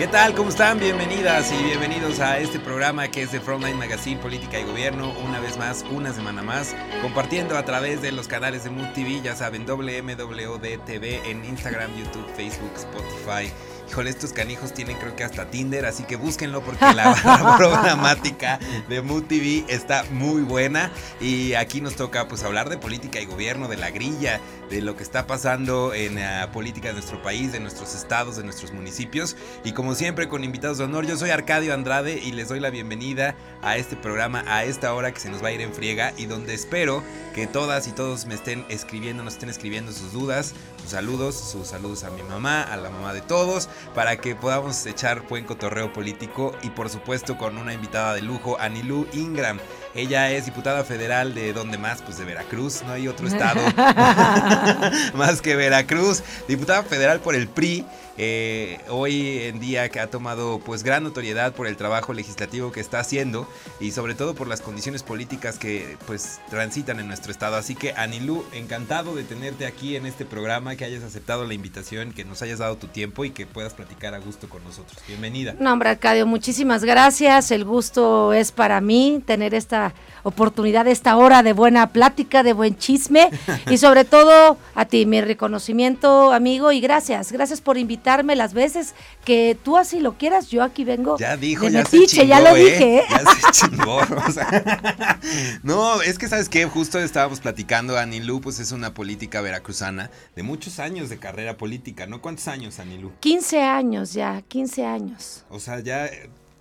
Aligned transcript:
¿Qué 0.00 0.06
tal? 0.06 0.34
¿Cómo 0.34 0.48
están? 0.48 0.80
Bienvenidas 0.80 1.52
y 1.52 1.62
bienvenidos 1.62 2.20
a 2.20 2.38
este 2.38 2.58
programa 2.58 3.08
que 3.08 3.20
es 3.20 3.32
de 3.32 3.38
Frontline 3.38 3.76
Magazine 3.76 4.18
Política 4.18 4.58
y 4.58 4.64
Gobierno. 4.64 5.12
Una 5.28 5.40
vez 5.40 5.58
más, 5.58 5.84
una 5.90 6.10
semana 6.14 6.42
más, 6.42 6.74
compartiendo 7.02 7.58
a 7.58 7.66
través 7.66 8.00
de 8.00 8.10
los 8.10 8.26
canales 8.26 8.64
de 8.64 8.70
Mood 8.70 8.94
TV, 8.94 9.20
ya 9.20 9.36
saben, 9.36 9.66
WMWD 9.66 11.04
en 11.04 11.44
Instagram, 11.44 11.94
YouTube, 11.98 12.26
Facebook, 12.34 12.72
Spotify 12.76 13.52
Híjole, 13.90 14.10
estos 14.10 14.32
canijos 14.32 14.72
tienen 14.72 14.96
creo 14.98 15.16
que 15.16 15.24
hasta 15.24 15.50
Tinder, 15.50 15.84
así 15.84 16.04
que 16.04 16.14
búsquenlo 16.14 16.62
porque 16.62 16.94
la, 16.94 17.12
programática 17.58 18.60
de 18.88 19.02
Mood 19.02 19.24
TV 19.24 19.64
está 19.66 20.04
muy 20.12 20.42
buena. 20.42 20.92
Y 21.20 21.54
aquí 21.54 21.80
nos 21.80 21.96
toca 21.96 22.28
pues 22.28 22.44
hablar 22.44 22.68
de 22.68 22.78
política 22.78 23.20
y 23.20 23.26
gobierno, 23.26 23.66
de 23.66 23.76
la 23.76 23.90
grilla, 23.90 24.40
de 24.70 24.80
lo 24.80 24.96
que 24.96 25.02
está 25.02 25.26
pasando 25.26 25.92
en 25.92 26.14
la 26.14 26.50
política 26.52 26.88
de 26.88 26.94
nuestro 26.94 27.20
país, 27.22 27.52
de 27.52 27.60
nuestros 27.60 27.94
estados, 27.94 28.36
de 28.36 28.44
nuestros 28.44 28.72
municipios. 28.72 29.36
Y 29.64 29.72
como 29.72 29.94
siempre 29.94 30.28
con 30.28 30.44
invitados 30.44 30.78
de 30.78 30.84
honor, 30.84 31.06
yo 31.06 31.16
soy 31.16 31.30
Arcadio 31.30 31.74
Andrade 31.74 32.20
y 32.22 32.32
les 32.32 32.48
doy 32.48 32.60
la 32.60 32.70
bienvenida 32.70 33.34
a 33.62 33.76
este 33.76 33.96
programa 33.96 34.44
a 34.46 34.64
esta 34.64 34.94
hora 34.94 35.12
que 35.12 35.20
se 35.20 35.28
nos 35.28 35.42
va 35.42 35.48
a 35.48 35.52
ir 35.52 35.60
en 35.60 35.74
friega 35.74 36.14
y 36.16 36.26
donde 36.26 36.54
espero 36.54 37.02
que 37.34 37.46
todas 37.46 37.88
y 37.88 37.92
todos 37.92 38.26
me 38.26 38.34
estén 38.34 38.64
escribiendo, 38.68 39.24
nos 39.24 39.34
estén 39.34 39.50
escribiendo 39.50 39.92
sus 39.92 40.12
dudas, 40.12 40.54
sus 40.80 40.90
saludos, 40.90 41.34
sus 41.34 41.66
saludos 41.66 42.04
a 42.04 42.10
mi 42.10 42.22
mamá, 42.22 42.62
a 42.62 42.76
la 42.76 42.90
mamá 42.90 43.12
de 43.12 43.20
todos, 43.20 43.68
para 43.94 44.18
que 44.18 44.36
podamos 44.36 44.86
echar 44.86 45.26
buen 45.28 45.44
cotorreo 45.44 45.92
político 45.92 46.56
y 46.62 46.70
por 46.70 46.88
supuesto 46.90 47.36
con 47.36 47.58
una 47.58 47.74
invitada 47.74 48.14
de 48.14 48.22
lujo, 48.22 48.56
Anilú 48.60 49.06
Ingram. 49.12 49.58
Ella 49.94 50.30
es 50.30 50.44
diputada 50.44 50.84
federal 50.84 51.34
de 51.34 51.52
donde 51.52 51.76
más, 51.76 52.00
pues 52.02 52.16
de 52.18 52.24
Veracruz, 52.24 52.82
no 52.86 52.92
hay 52.92 53.08
otro 53.08 53.26
estado 53.28 53.60
más 55.14 55.40
que 55.42 55.56
Veracruz, 55.56 56.22
diputada 56.46 56.82
federal 56.82 57.20
por 57.20 57.34
el 57.34 57.48
PRI 57.48 57.84
eh, 58.22 58.78
hoy 58.90 59.38
en 59.44 59.60
día 59.60 59.88
que 59.88 59.98
ha 59.98 60.08
tomado 60.08 60.58
pues 60.58 60.82
gran 60.82 61.04
notoriedad 61.04 61.54
por 61.54 61.66
el 61.66 61.78
trabajo 61.78 62.12
legislativo 62.12 62.70
que 62.70 62.80
está 62.80 63.00
haciendo 63.00 63.48
y 63.80 63.92
sobre 63.92 64.14
todo 64.14 64.34
por 64.34 64.46
las 64.46 64.60
condiciones 64.60 65.02
políticas 65.02 65.58
que 65.58 65.96
pues 66.06 66.38
transitan 66.50 67.00
en 67.00 67.08
nuestro 67.08 67.32
estado. 67.32 67.56
Así 67.56 67.74
que 67.74 67.94
Anilú, 67.94 68.44
encantado 68.52 69.14
de 69.14 69.24
tenerte 69.24 69.64
aquí 69.64 69.96
en 69.96 70.04
este 70.04 70.26
programa, 70.26 70.76
que 70.76 70.84
hayas 70.84 71.02
aceptado 71.02 71.46
la 71.46 71.54
invitación, 71.54 72.12
que 72.12 72.26
nos 72.26 72.42
hayas 72.42 72.58
dado 72.58 72.76
tu 72.76 72.88
tiempo 72.88 73.24
y 73.24 73.30
que 73.30 73.46
puedas 73.46 73.72
platicar 73.72 74.12
a 74.12 74.18
gusto 74.18 74.50
con 74.50 74.62
nosotros. 74.64 74.98
Bienvenida. 75.08 75.54
No, 75.58 75.72
hombre, 75.72 75.88
Arcadio, 75.88 76.26
muchísimas 76.26 76.84
gracias. 76.84 77.50
El 77.50 77.64
gusto 77.64 78.34
es 78.34 78.52
para 78.52 78.82
mí 78.82 79.22
tener 79.24 79.54
esta 79.54 79.94
oportunidad, 80.24 80.86
esta 80.88 81.16
hora 81.16 81.42
de 81.42 81.54
buena 81.54 81.86
plática, 81.86 82.42
de 82.42 82.52
buen 82.52 82.76
chisme 82.76 83.30
y 83.70 83.78
sobre 83.78 84.04
todo 84.04 84.58
a 84.74 84.84
ti, 84.84 85.06
mi 85.06 85.22
reconocimiento, 85.22 86.34
amigo, 86.34 86.70
y 86.70 86.82
gracias. 86.82 87.32
Gracias 87.32 87.62
por 87.62 87.78
invitarme 87.78 88.09
las 88.18 88.54
veces 88.54 88.94
que 89.24 89.56
tú 89.62 89.76
así 89.76 90.00
lo 90.00 90.18
quieras, 90.18 90.48
yo 90.48 90.62
aquí 90.62 90.84
vengo. 90.84 91.16
Ya 91.18 91.36
dijo, 91.36 91.68
ya 91.68 91.84
ya 91.84 92.40
lo 92.40 92.56
¿eh? 92.56 92.64
dije. 92.64 92.98
¿eh? 92.98 93.04
Ya 93.08 93.18
se 93.18 93.68
chingó. 93.68 94.00
no, 95.62 96.02
es 96.02 96.18
que 96.18 96.28
sabes 96.28 96.48
que 96.48 96.64
justo 96.66 96.98
estábamos 96.98 97.40
platicando, 97.40 97.96
Anilú, 97.98 98.40
pues 98.40 98.58
es 98.60 98.72
una 98.72 98.94
política 98.94 99.40
veracruzana 99.40 100.10
de 100.34 100.42
muchos 100.42 100.78
años 100.78 101.08
de 101.08 101.18
carrera 101.18 101.56
política, 101.56 102.06
¿no? 102.06 102.20
¿Cuántos 102.20 102.48
años, 102.48 102.78
Anilú? 102.80 103.12
15 103.20 103.62
años 103.62 104.12
ya, 104.12 104.42
15 104.42 104.84
años. 104.84 105.44
O 105.48 105.60
sea, 105.60 105.80
ya 105.80 106.10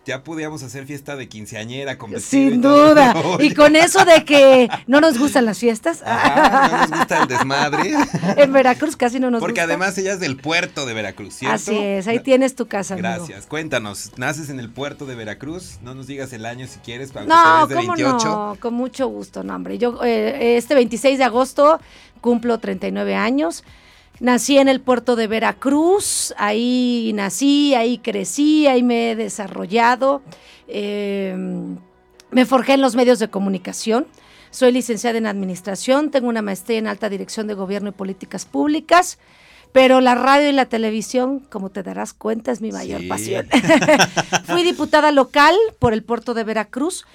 ya 0.09 0.23
podíamos 0.23 0.63
hacer 0.63 0.87
fiesta 0.87 1.15
de 1.15 1.29
quinceañera 1.29 1.99
con 1.99 2.19
Sin 2.19 2.61
duda. 2.61 3.13
Y 3.39 3.53
con 3.53 3.75
eso 3.75 4.03
de 4.05 4.25
que 4.25 4.67
no 4.87 5.01
nos 5.01 5.19
gustan 5.19 5.45
las 5.45 5.59
fiestas. 5.59 6.01
no 6.05 6.77
nos 6.79 6.89
gusta 6.89 7.21
el 7.21 7.27
desmadre. 7.27 7.93
en 8.37 8.51
Veracruz 8.51 8.95
casi 8.95 9.19
no 9.19 9.29
nos 9.29 9.39
Porque 9.39 9.61
además 9.61 9.95
ella 9.99 10.13
es 10.13 10.19
del 10.19 10.35
puerto 10.35 10.87
de 10.87 10.95
Veracruz, 10.95 11.35
¿cierto? 11.35 11.53
Así 11.53 11.77
es, 11.77 12.07
ahí 12.07 12.21
tienes 12.21 12.55
tu 12.55 12.65
casa. 12.65 12.95
Gracias. 12.95 13.45
Cuéntanos, 13.45 14.13
¿naces 14.17 14.49
en 14.49 14.59
el 14.59 14.71
puerto 14.71 15.05
de 15.05 15.13
Veracruz? 15.13 15.77
No 15.83 15.93
nos 15.93 16.07
digas 16.07 16.33
el 16.33 16.47
año 16.47 16.65
si 16.65 16.79
quieres, 16.79 17.13
no, 17.13 17.67
te 17.67 17.75
de 17.75 17.81
28. 17.81 18.27
No, 18.27 18.57
con 18.59 18.73
mucho 18.73 19.07
gusto, 19.07 19.43
no, 19.43 19.55
hombre. 19.55 19.77
Yo 19.77 20.03
eh, 20.03 20.57
este 20.57 20.73
26 20.73 21.19
de 21.19 21.23
agosto 21.23 21.79
cumplo 22.19 22.57
39 22.57 23.13
años. 23.13 23.63
Nací 24.19 24.57
en 24.57 24.67
el 24.67 24.81
puerto 24.81 25.15
de 25.15 25.27
Veracruz, 25.27 26.33
ahí 26.37 27.11
nací, 27.13 27.73
ahí 27.73 27.99
crecí, 27.99 28.67
ahí 28.67 28.83
me 28.83 29.11
he 29.11 29.15
desarrollado. 29.15 30.21
Em, 30.67 31.77
me 32.29 32.45
forjé 32.45 32.73
en 32.73 32.81
los 32.81 32.95
medios 32.95 33.19
de 33.19 33.29
comunicación. 33.29 34.07
Soy 34.51 34.73
licenciada 34.73 35.17
en 35.17 35.25
administración, 35.25 36.11
tengo 36.11 36.27
una 36.27 36.41
maestría 36.41 36.79
en 36.79 36.87
alta 36.87 37.07
dirección 37.07 37.47
de 37.47 37.53
gobierno 37.53 37.89
y 37.89 37.93
políticas 37.93 38.45
públicas, 38.45 39.19
pero 39.71 40.01
la 40.01 40.15
radio 40.15 40.49
y 40.49 40.53
la 40.53 40.65
televisión, 40.65 41.39
como 41.39 41.69
te 41.69 41.83
darás 41.83 42.13
cuenta, 42.13 42.51
es 42.51 42.59
mi 42.59 42.71
mayor 42.71 43.07
pasión. 43.07 43.47
Fui 44.45 44.63
diputada 44.63 45.11
local 45.11 45.55
por 45.77 45.93
el 45.93 46.03
puerto 46.03 46.33
de 46.33 46.43
Veracruz 46.43 47.05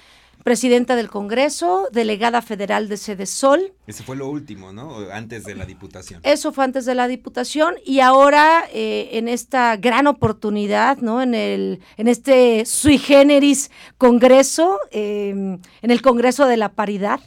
presidenta 0.45 0.95
del 0.95 1.09
Congreso, 1.09 1.89
delegada 1.91 2.39
federal 2.43 2.87
de 2.87 2.97
Sede 2.97 3.25
Sol. 3.25 3.73
Ese 3.87 4.03
fue 4.03 4.15
lo 4.15 4.29
último, 4.29 4.71
¿no? 4.71 4.95
Antes 5.11 5.43
de 5.43 5.55
la 5.55 5.65
Diputación. 5.65 6.19
Eso 6.21 6.53
fue 6.53 6.63
antes 6.63 6.85
de 6.85 6.93
la 6.93 7.07
Diputación 7.07 7.73
y 7.83 7.99
ahora 7.99 8.63
eh, 8.71 9.09
en 9.13 9.27
esta 9.27 9.75
gran 9.75 10.05
oportunidad, 10.05 10.99
¿no? 10.99 11.23
En, 11.23 11.33
el, 11.33 11.81
en 11.97 12.07
este 12.07 12.63
sui 12.67 12.99
generis 12.99 13.71
Congreso, 13.97 14.77
em, 14.91 15.57
en 15.81 15.89
el 15.89 16.03
Congreso 16.03 16.45
de 16.45 16.57
la 16.57 16.69
Paridad, 16.73 17.21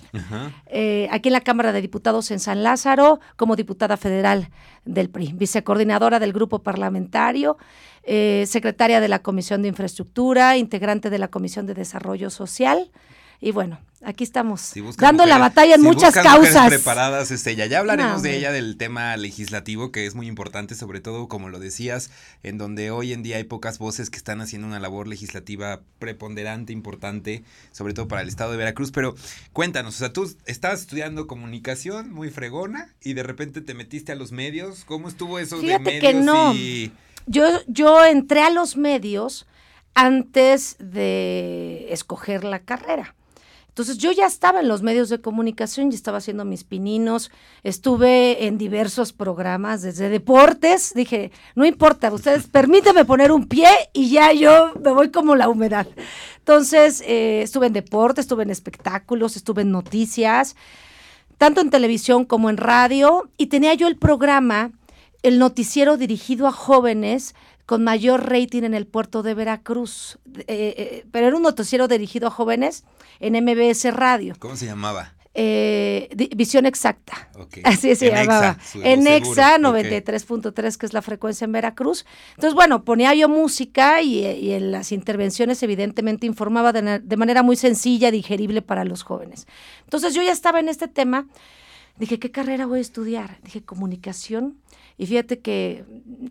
eh, 0.66 1.08
aquí 1.10 1.28
en 1.28 1.32
la 1.32 1.40
Cámara 1.40 1.72
de 1.72 1.82
Diputados 1.82 2.30
en 2.30 2.38
San 2.38 2.62
Lázaro, 2.62 3.18
como 3.34 3.56
diputada 3.56 3.96
federal 3.96 4.48
del 4.84 5.10
PRI, 5.10 5.32
vicecoordinadora 5.32 6.20
del 6.20 6.32
grupo 6.32 6.60
parlamentario. 6.60 7.56
Eh, 8.10 8.46
secretaria 8.46 9.02
de 9.02 9.08
la 9.08 9.18
Comisión 9.18 9.60
de 9.60 9.68
Infraestructura, 9.68 10.56
integrante 10.56 11.10
de 11.10 11.18
la 11.18 11.28
Comisión 11.28 11.66
de 11.66 11.74
Desarrollo 11.74 12.30
Social. 12.30 12.90
Y 13.38 13.52
bueno, 13.52 13.78
aquí 14.02 14.24
estamos 14.24 14.72
dando 14.96 15.26
la 15.26 15.36
batalla 15.36 15.74
en 15.74 15.82
muchas 15.82 16.14
causas. 16.14 16.68
preparadas 16.68 17.30
es 17.30 17.46
ella. 17.46 17.66
Ya 17.66 17.80
hablaremos 17.80 18.22
de 18.22 18.34
ella, 18.34 18.50
del 18.50 18.78
tema 18.78 19.14
legislativo, 19.18 19.92
que 19.92 20.06
es 20.06 20.14
muy 20.14 20.26
importante, 20.26 20.74
sobre 20.74 21.02
todo, 21.02 21.28
como 21.28 21.50
lo 21.50 21.58
decías, 21.58 22.10
en 22.42 22.56
donde 22.56 22.90
hoy 22.90 23.12
en 23.12 23.22
día 23.22 23.36
hay 23.36 23.44
pocas 23.44 23.78
voces 23.78 24.08
que 24.08 24.16
están 24.16 24.40
haciendo 24.40 24.66
una 24.66 24.80
labor 24.80 25.06
legislativa 25.06 25.82
preponderante, 25.98 26.72
importante, 26.72 27.44
sobre 27.72 27.92
todo 27.92 28.08
para 28.08 28.22
el 28.22 28.28
estado 28.28 28.52
de 28.52 28.56
Veracruz. 28.56 28.90
Pero 28.90 29.16
cuéntanos, 29.52 29.96
o 29.96 29.98
sea, 29.98 30.14
tú 30.14 30.34
estabas 30.46 30.80
estudiando 30.80 31.26
comunicación 31.26 32.10
muy 32.10 32.30
fregona 32.30 32.88
y 33.02 33.12
de 33.12 33.22
repente 33.22 33.60
te 33.60 33.74
metiste 33.74 34.12
a 34.12 34.14
los 34.14 34.32
medios. 34.32 34.86
¿Cómo 34.86 35.10
estuvo 35.10 35.38
eso 35.38 35.60
de 35.60 35.78
medios 35.78 36.00
que 36.00 36.14
no. 36.14 36.54
y 36.54 36.90
yo, 37.28 37.44
yo 37.66 38.04
entré 38.04 38.42
a 38.42 38.50
los 38.50 38.76
medios 38.76 39.46
antes 39.94 40.76
de 40.78 41.86
escoger 41.90 42.44
la 42.44 42.60
carrera. 42.60 43.14
Entonces 43.78 43.98
yo 43.98 44.10
ya 44.10 44.26
estaba 44.26 44.58
en 44.58 44.66
los 44.66 44.82
medios 44.82 45.08
de 45.08 45.20
comunicación, 45.20 45.92
ya 45.92 45.96
estaba 45.96 46.18
haciendo 46.18 46.44
mis 46.44 46.64
pininos, 46.64 47.30
estuve 47.62 48.46
en 48.46 48.58
diversos 48.58 49.12
programas, 49.12 49.82
desde 49.82 50.08
deportes, 50.08 50.94
dije, 50.94 51.30
no 51.54 51.64
importa, 51.64 52.12
ustedes 52.12 52.46
permítanme 52.52 53.04
poner 53.04 53.30
un 53.30 53.46
pie 53.46 53.68
y 53.92 54.10
ya 54.10 54.32
yo 54.32 54.72
me 54.82 54.90
voy 54.90 55.12
como 55.12 55.36
la 55.36 55.48
humedad. 55.48 55.86
Entonces 56.38 57.02
eh, 57.06 57.42
estuve 57.42 57.68
en 57.68 57.72
deportes, 57.72 58.24
estuve 58.24 58.42
en 58.42 58.50
espectáculos, 58.50 59.36
estuve 59.36 59.62
en 59.62 59.70
noticias, 59.70 60.56
tanto 61.36 61.60
en 61.60 61.70
televisión 61.70 62.24
como 62.24 62.50
en 62.50 62.56
radio, 62.56 63.30
y 63.36 63.46
tenía 63.46 63.74
yo 63.74 63.86
el 63.86 63.96
programa 63.96 64.72
el 65.22 65.38
noticiero 65.38 65.96
dirigido 65.96 66.46
a 66.46 66.52
jóvenes 66.52 67.34
con 67.66 67.84
mayor 67.84 68.30
rating 68.30 68.62
en 68.62 68.72
el 68.72 68.86
puerto 68.86 69.22
de 69.22 69.34
Veracruz. 69.34 70.18
Eh, 70.34 70.44
eh, 70.48 71.06
pero 71.12 71.26
era 71.26 71.36
un 71.36 71.42
noticiero 71.42 71.86
dirigido 71.86 72.28
a 72.28 72.30
jóvenes 72.30 72.84
en 73.20 73.34
MBS 73.44 73.92
Radio. 73.92 74.34
¿Cómo 74.38 74.56
se 74.56 74.66
llamaba? 74.66 75.14
Eh, 75.34 76.08
visión 76.34 76.64
exacta. 76.66 77.28
Así 77.64 77.94
se 77.94 78.10
llamaba. 78.10 78.56
en 78.82 79.06
Exa 79.06 79.58
93.3, 79.58 80.76
que 80.76 80.86
es 80.86 80.92
la 80.94 81.02
frecuencia 81.02 81.44
en 81.44 81.52
Veracruz. 81.52 82.06
Entonces, 82.30 82.54
bueno, 82.54 82.84
ponía 82.84 83.14
yo 83.14 83.28
música 83.28 84.00
y, 84.00 84.24
en 84.52 84.72
las 84.72 84.90
intervenciones 84.90 85.62
evidentemente 85.62 86.26
informaba 86.26 86.72
de, 86.72 87.00
de 87.00 87.16
manera 87.16 87.42
muy 87.42 87.56
sencilla, 87.56 88.10
digerible 88.10 88.62
para 88.62 88.84
los 88.84 89.02
jóvenes. 89.02 89.46
Entonces 89.84 90.14
yo 90.14 90.22
ya 90.22 90.32
estaba 90.32 90.58
en 90.58 90.68
este 90.68 90.88
tema. 90.88 91.26
Dije, 91.98 92.18
¿qué 92.18 92.30
carrera 92.30 92.64
voy 92.64 92.78
a 92.78 92.82
estudiar? 92.82 93.38
Dije, 93.42 93.62
comunicación 93.62 94.56
y 94.98 95.06
fíjate 95.06 95.38
que 95.38 95.84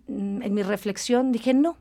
mm, 0.07 0.43
en 0.43 0.53
mi 0.53 0.61
reflexión 0.61 1.31
dije, 1.31 1.53
no, 1.53 1.77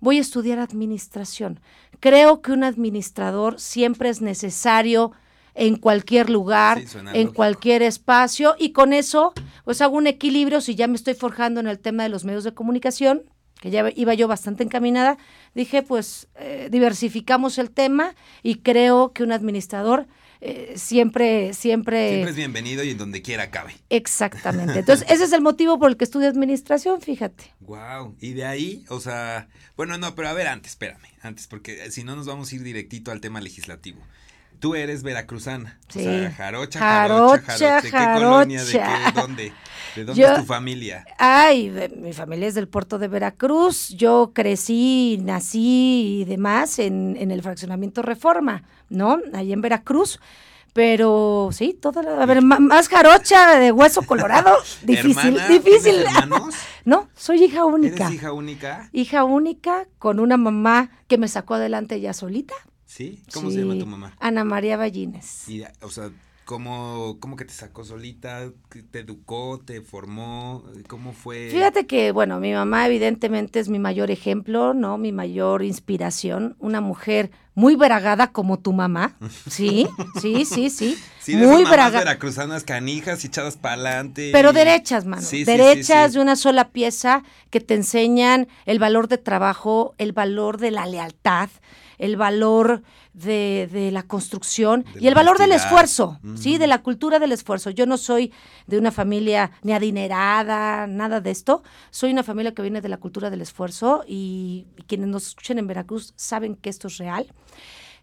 voy 0.00 0.18
a 0.18 0.20
estudiar 0.20 0.60
administración. 0.60 1.60
Creo 2.00 2.40
que 2.40 2.52
un 2.52 2.64
administrador 2.64 3.60
siempre 3.60 4.08
es 4.08 4.22
necesario 4.22 5.12
en 5.54 5.74
cualquier 5.74 6.30
lugar, 6.30 6.80
en 7.12 7.32
cualquier 7.32 7.82
espacio, 7.82 8.54
y 8.58 8.70
con 8.70 8.92
eso 8.92 9.32
pues 9.64 9.82
hago 9.82 9.96
un 9.96 10.06
equilibrio, 10.06 10.60
si 10.60 10.76
ya 10.76 10.86
me 10.86 10.94
estoy 10.94 11.14
forjando 11.14 11.58
en 11.58 11.66
el 11.66 11.80
tema 11.80 12.04
de 12.04 12.08
los 12.08 12.24
medios 12.24 12.44
de 12.44 12.54
comunicación, 12.54 13.24
que 13.60 13.70
ya 13.70 13.90
iba 13.96 14.14
yo 14.14 14.28
bastante 14.28 14.62
encaminada, 14.62 15.18
dije 15.56 15.82
pues 15.82 16.28
eh, 16.36 16.68
diversificamos 16.70 17.58
el 17.58 17.72
tema 17.72 18.14
y 18.44 18.56
creo 18.56 19.12
que 19.12 19.24
un 19.24 19.32
administrador 19.32 20.06
eh, 20.40 20.74
siempre, 20.76 21.52
siempre... 21.52 22.10
Siempre 22.10 22.30
es 22.30 22.36
bienvenido 22.36 22.84
y 22.84 22.90
en 22.90 22.98
donde 22.98 23.22
quiera 23.22 23.50
cabe. 23.50 23.74
Exactamente. 23.90 24.78
Entonces, 24.78 25.06
ese 25.10 25.24
es 25.24 25.32
el 25.32 25.40
motivo 25.40 25.78
por 25.78 25.90
el 25.90 25.96
que 25.96 26.04
estudio 26.04 26.28
administración, 26.28 27.00
fíjate. 27.00 27.52
Wow. 27.60 28.16
Y 28.20 28.32
de 28.32 28.44
ahí, 28.44 28.84
o 28.88 29.00
sea, 29.00 29.48
bueno, 29.76 29.98
no, 29.98 30.14
pero 30.14 30.28
a 30.28 30.32
ver, 30.32 30.46
antes, 30.46 30.72
espérame, 30.72 31.08
antes, 31.22 31.46
porque 31.46 31.90
si 31.90 32.04
no 32.04 32.16
nos 32.16 32.26
vamos 32.26 32.52
a 32.52 32.54
ir 32.54 32.62
directito 32.62 33.10
al 33.10 33.20
tema 33.20 33.40
legislativo. 33.40 34.00
Tú 34.60 34.74
eres 34.74 35.02
veracruzana. 35.02 35.78
Sí. 35.88 36.00
O 36.00 36.02
sea, 36.02 36.32
jarocha, 36.32 36.78
jarocha, 36.78 37.42
jarocha. 37.42 37.80
¿De 37.80 37.90
qué 37.90 38.20
colonia? 38.20 38.64
¿De 38.64 38.72
qué? 38.72 39.12
¿Dónde? 39.14 39.52
¿De 39.94 40.04
dónde 40.04 40.22
es 40.22 40.34
tu 40.36 40.44
familia? 40.44 41.04
Ay, 41.18 41.72
mi 41.96 42.12
familia 42.12 42.48
es 42.48 42.54
del 42.54 42.68
puerto 42.68 42.98
de 42.98 43.08
Veracruz. 43.08 43.88
Yo 43.90 44.32
crecí, 44.34 45.18
nací 45.22 46.20
y 46.20 46.24
demás 46.24 46.78
en, 46.78 47.16
en 47.18 47.30
el 47.30 47.42
fraccionamiento 47.42 48.02
Reforma, 48.02 48.62
¿no? 48.88 49.18
Ahí 49.32 49.52
en 49.52 49.60
Veracruz. 49.60 50.20
Pero 50.72 51.48
sí, 51.50 51.76
todo, 51.80 52.00
a 52.00 52.26
ver, 52.26 52.42
más 52.42 52.88
jarocha 52.88 53.58
de 53.58 53.72
hueso 53.72 54.02
colorado, 54.02 54.56
difícil, 54.82 55.36
difícil. 55.48 55.96
hermanos? 55.96 56.54
no, 56.84 57.08
soy 57.16 57.42
hija 57.42 57.64
única. 57.64 58.06
¿Eres 58.06 58.14
hija 58.14 58.32
única? 58.32 58.88
Hija 58.92 59.24
única 59.24 59.88
con 59.98 60.20
una 60.20 60.36
mamá 60.36 60.90
que 61.08 61.18
me 61.18 61.26
sacó 61.26 61.54
adelante 61.54 62.00
ya 62.00 62.12
solita. 62.12 62.54
¿Sí? 62.88 63.22
¿Cómo 63.34 63.50
se 63.50 63.58
llama 63.58 63.78
tu 63.78 63.86
mamá? 63.86 64.16
Ana 64.18 64.44
María 64.44 64.78
Ballines. 64.78 65.46
Y, 65.46 65.62
o 65.82 65.90
sea, 65.90 66.10
¿cómo, 66.46 67.18
¿cómo 67.20 67.36
que 67.36 67.44
te 67.44 67.52
sacó 67.52 67.84
solita? 67.84 68.50
¿Te 68.90 69.00
educó? 69.00 69.60
¿Te 69.62 69.82
formó? 69.82 70.64
¿Cómo 70.88 71.12
fue? 71.12 71.50
Fíjate 71.50 71.86
que, 71.86 72.12
bueno, 72.12 72.40
mi 72.40 72.54
mamá 72.54 72.86
evidentemente 72.86 73.60
es 73.60 73.68
mi 73.68 73.78
mayor 73.78 74.10
ejemplo, 74.10 74.72
¿no? 74.72 74.96
Mi 74.96 75.12
mayor 75.12 75.64
inspiración. 75.64 76.56
Una 76.60 76.80
mujer 76.80 77.30
muy 77.54 77.76
bragada 77.76 78.32
como 78.32 78.58
tu 78.58 78.72
mamá. 78.72 79.18
Sí, 79.50 79.86
sí, 80.18 80.46
sí, 80.46 80.70
sí. 80.70 80.96
sí 81.20 81.36
muy 81.36 81.64
bragada. 81.64 81.98
veracruzanas 81.98 82.64
canijas 82.64 83.22
echadas 83.22 83.58
para 83.58 83.74
adelante. 83.74 84.30
Pero 84.32 84.54
derechas, 84.54 85.04
mano. 85.04 85.20
Sí, 85.20 85.44
derechas 85.44 86.14
de 86.14 86.20
una 86.20 86.36
sola 86.36 86.70
pieza 86.70 87.22
que 87.50 87.60
te 87.60 87.74
enseñan 87.74 88.48
el 88.64 88.78
valor 88.78 89.08
de 89.08 89.18
trabajo, 89.18 89.94
el 89.98 90.12
valor 90.12 90.56
de 90.56 90.70
la 90.70 90.86
lealtad 90.86 91.50
el 91.98 92.16
valor 92.16 92.82
de, 93.12 93.68
de 93.72 93.90
la 93.90 94.04
construcción 94.04 94.84
y 94.98 95.08
el 95.08 95.14
valor 95.14 95.38
del 95.38 95.52
esfuerzo, 95.52 96.18
¿sí? 96.36 96.58
De 96.58 96.66
la 96.66 96.82
cultura 96.82 97.18
del 97.18 97.32
esfuerzo. 97.32 97.70
Yo 97.70 97.86
no 97.86 97.98
soy 97.98 98.32
de 98.66 98.78
una 98.78 98.92
familia 98.92 99.50
ni 99.62 99.72
adinerada, 99.72 100.86
nada 100.86 101.20
de 101.20 101.30
esto. 101.30 101.62
Soy 101.90 102.12
una 102.12 102.22
familia 102.22 102.54
que 102.54 102.62
viene 102.62 102.80
de 102.80 102.88
la 102.88 102.98
cultura 102.98 103.30
del 103.30 103.40
esfuerzo 103.40 104.04
y, 104.06 104.66
quienes 104.86 105.08
nos 105.08 105.28
escuchen 105.28 105.58
en 105.58 105.66
Veracruz 105.66 106.12
saben 106.16 106.54
que 106.54 106.70
esto 106.70 106.88
es 106.88 106.98
real. 106.98 107.26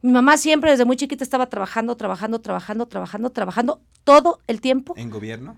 Mi 0.01 0.11
mamá 0.11 0.37
siempre 0.37 0.71
desde 0.71 0.85
muy 0.85 0.97
chiquita 0.97 1.23
estaba 1.23 1.47
trabajando, 1.47 1.95
trabajando, 1.95 2.39
trabajando, 2.39 2.85
trabajando, 2.87 3.29
trabajando 3.31 3.81
todo 4.03 4.39
el 4.47 4.61
tiempo. 4.61 4.93
¿En 4.97 5.09
gobierno? 5.09 5.55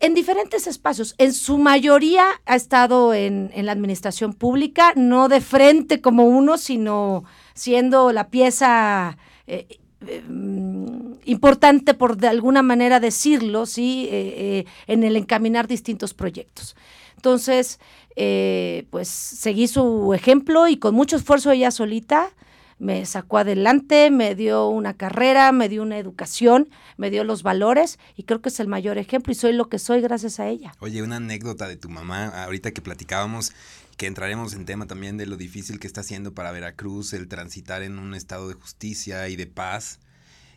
En 0.00 0.14
diferentes 0.14 0.68
espacios. 0.68 1.16
En 1.18 1.32
su 1.32 1.58
mayoría 1.58 2.24
ha 2.46 2.54
estado 2.54 3.14
en, 3.14 3.50
la 3.54 3.72
administración 3.72 4.32
pública, 4.32 4.92
no 4.94 5.28
de 5.28 5.40
frente 5.40 6.00
como 6.00 6.24
uno, 6.24 6.56
sino 6.56 7.24
siendo 7.54 8.12
la 8.12 8.28
pieza 8.28 9.18
eh, 9.48 9.66
eh, 10.06 10.22
importante, 11.24 11.94
por 11.94 12.16
de 12.16 12.28
alguna 12.28 12.62
manera 12.62 13.00
decirlo, 13.00 13.66
¿sí? 13.66 14.08
Eh, 14.12 14.66
en 14.86 15.02
el 15.02 15.16
encaminar 15.16 15.66
distintos 15.66 16.14
proyectos. 16.14 16.76
Entonces, 17.16 17.80
pues 18.90 19.08
seguí 19.08 19.66
su 19.66 20.14
ejemplo 20.14 20.68
y 20.68 20.76
con 20.76 20.94
mucho 20.94 21.16
esfuerzo 21.16 21.50
ella 21.50 21.72
solita 21.72 22.30
me 22.78 23.04
sacó 23.06 23.38
adelante, 23.38 24.10
me 24.10 24.34
dio 24.34 24.68
una 24.68 24.94
carrera, 24.94 25.52
me 25.52 25.68
dio 25.68 25.82
una 25.82 25.98
educación, 25.98 26.68
me 26.96 27.10
dio 27.10 27.24
los 27.24 27.42
valores 27.42 27.98
y 28.16 28.24
creo 28.24 28.40
que 28.40 28.48
es 28.48 28.60
el 28.60 28.68
mayor 28.68 28.98
ejemplo 28.98 29.32
y 29.32 29.34
soy 29.34 29.52
lo 29.52 29.68
que 29.68 29.78
soy 29.78 30.00
gracias 30.00 30.40
a 30.40 30.48
ella. 30.48 30.74
Oye, 30.80 31.02
una 31.02 31.16
anécdota 31.16 31.68
de 31.68 31.76
tu 31.76 31.88
mamá, 31.88 32.28
ahorita 32.44 32.72
que 32.72 32.82
platicábamos, 32.82 33.52
que 33.96 34.06
entraremos 34.06 34.54
en 34.54 34.64
tema 34.64 34.86
también 34.86 35.16
de 35.16 35.26
lo 35.26 35.36
difícil 35.36 35.80
que 35.80 35.86
está 35.86 36.02
haciendo 36.02 36.32
para 36.32 36.52
Veracruz 36.52 37.12
el 37.12 37.28
transitar 37.28 37.82
en 37.82 37.98
un 37.98 38.14
estado 38.14 38.48
de 38.48 38.54
justicia 38.54 39.28
y 39.28 39.36
de 39.36 39.46
paz 39.46 39.98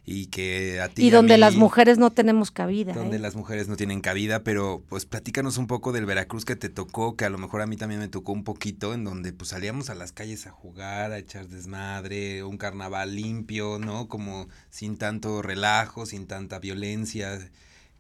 y 0.05 0.27
que 0.27 0.81
a 0.81 0.89
ti 0.89 1.05
y 1.05 1.09
donde 1.11 1.37
las 1.37 1.55
mujeres 1.55 1.99
no 1.99 2.09
tenemos 2.11 2.49
cabida 2.49 2.93
donde 2.93 3.17
¿eh? 3.17 3.19
las 3.19 3.35
mujeres 3.35 3.67
no 3.67 3.75
tienen 3.75 4.01
cabida 4.01 4.43
pero 4.43 4.83
pues 4.89 5.05
platícanos 5.05 5.57
un 5.57 5.67
poco 5.67 5.91
del 5.91 6.05
Veracruz 6.05 6.43
que 6.43 6.55
te 6.55 6.69
tocó 6.69 7.15
que 7.15 7.25
a 7.25 7.29
lo 7.29 7.37
mejor 7.37 7.61
a 7.61 7.67
mí 7.67 7.77
también 7.77 7.99
me 7.99 8.07
tocó 8.07 8.31
un 8.31 8.43
poquito 8.43 8.95
en 8.95 9.03
donde 9.03 9.31
pues 9.31 9.49
salíamos 9.49 9.91
a 9.91 9.95
las 9.95 10.11
calles 10.11 10.47
a 10.47 10.51
jugar 10.51 11.11
a 11.11 11.19
echar 11.19 11.47
desmadre 11.47 12.43
un 12.43 12.57
carnaval 12.57 13.15
limpio 13.15 13.77
no 13.77 14.07
como 14.07 14.47
sin 14.71 14.97
tanto 14.97 15.43
relajo 15.43 16.07
sin 16.07 16.25
tanta 16.25 16.57
violencia 16.57 17.39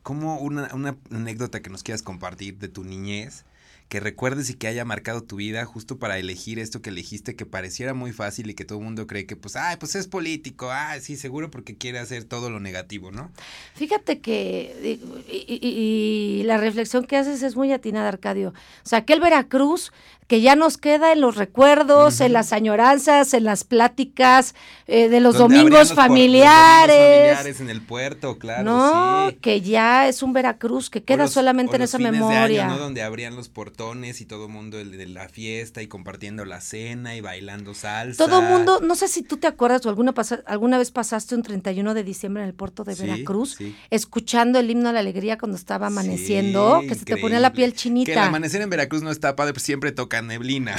como 0.01 0.37
una, 0.39 0.73
una 0.73 0.97
anécdota 1.11 1.61
que 1.61 1.69
nos 1.69 1.83
quieras 1.83 2.01
compartir 2.01 2.57
de 2.57 2.67
tu 2.67 2.83
niñez 2.83 3.45
que 3.91 3.99
recuerdes 3.99 4.49
y 4.49 4.53
que 4.53 4.67
haya 4.67 4.85
marcado 4.85 5.21
tu 5.21 5.35
vida 5.35 5.65
justo 5.65 5.99
para 5.99 6.17
elegir 6.17 6.59
esto 6.59 6.81
que 6.81 6.91
elegiste 6.91 7.35
que 7.35 7.45
pareciera 7.45 7.93
muy 7.93 8.13
fácil 8.13 8.49
y 8.49 8.53
que 8.53 8.63
todo 8.63 8.77
el 8.77 8.85
mundo 8.85 9.05
cree 9.05 9.25
que 9.25 9.35
pues, 9.35 9.57
ay, 9.57 9.75
pues 9.81 9.95
es 9.95 10.07
político, 10.07 10.71
ah, 10.71 10.97
sí, 11.01 11.17
seguro 11.17 11.51
porque 11.51 11.75
quiere 11.75 11.99
hacer 11.99 12.23
todo 12.23 12.49
lo 12.49 12.61
negativo, 12.61 13.11
¿no? 13.11 13.33
Fíjate 13.75 14.21
que, 14.21 14.97
y, 15.29 16.43
la 16.45 16.55
reflexión 16.55 17.03
que 17.03 17.17
haces 17.17 17.43
es 17.43 17.57
muy 17.57 17.73
atinada, 17.73 18.07
Arcadio. 18.07 18.53
O 18.85 18.87
sea, 18.87 18.99
aquel 18.99 19.19
Veracruz 19.19 19.91
que 20.31 20.39
ya 20.39 20.55
nos 20.55 20.77
queda 20.77 21.11
en 21.11 21.19
los 21.19 21.35
recuerdos, 21.35 22.21
en 22.21 22.31
las 22.31 22.53
añoranzas, 22.53 23.33
en 23.33 23.43
las 23.43 23.65
pláticas 23.65 24.55
eh, 24.87 25.09
de 25.09 25.19
los 25.19 25.37
domingos 25.37 25.93
familiares. 25.93 27.35
familiares 27.35 27.59
en 27.59 27.69
el 27.69 27.81
puerto, 27.81 28.39
claro. 28.39 28.63
No, 28.63 29.31
que 29.41 29.59
ya 29.59 30.07
es 30.07 30.23
un 30.23 30.31
Veracruz 30.31 30.89
que 30.89 31.03
queda 31.03 31.27
solamente 31.27 31.75
en 31.75 31.81
esa 31.81 31.97
memoria. 31.97 32.65
¿no? 32.67 32.77
Donde 32.77 33.03
abrían 33.03 33.35
los 33.35 33.49
portones 33.49 34.21
y 34.21 34.25
todo 34.25 34.45
el 34.45 34.53
mundo 34.53 34.77
de 34.77 35.05
la 35.05 35.27
fiesta 35.27 35.81
y 35.81 35.87
compartiendo 35.87 36.45
la 36.45 36.61
cena 36.61 37.13
y 37.13 37.19
bailando 37.19 37.73
salsa. 37.73 38.25
Todo 38.25 38.39
el 38.39 38.47
mundo, 38.47 38.79
no 38.81 38.95
sé 38.95 39.09
si 39.09 39.23
tú 39.23 39.35
te 39.35 39.47
acuerdas 39.47 39.85
o 39.85 39.89
alguna, 39.89 40.13
alguna 40.45 40.77
vez 40.77 40.91
pasaste 40.91 41.35
un 41.35 41.43
31 41.43 41.93
de 41.93 42.05
diciembre 42.05 42.43
en 42.43 42.47
el 42.47 42.55
puerto 42.55 42.85
de 42.85 42.95
Veracruz, 42.95 43.57
escuchando 43.89 44.59
el 44.59 44.71
himno 44.71 44.87
a 44.87 44.93
la 44.93 45.01
alegría 45.01 45.37
cuando 45.37 45.57
estaba 45.57 45.87
amaneciendo, 45.87 46.83
que 46.87 46.95
se 46.95 47.03
te 47.03 47.17
ponía 47.17 47.41
la 47.41 47.51
piel 47.51 47.73
chinita. 47.73 48.05
Que 48.05 48.17
el 48.17 48.19
amanecer 48.19 48.61
en 48.61 48.69
Veracruz 48.69 49.03
no 49.03 49.11
está 49.11 49.35
padre, 49.35 49.51
pues 49.51 49.63
siempre 49.63 49.91
neblina. 50.21 50.75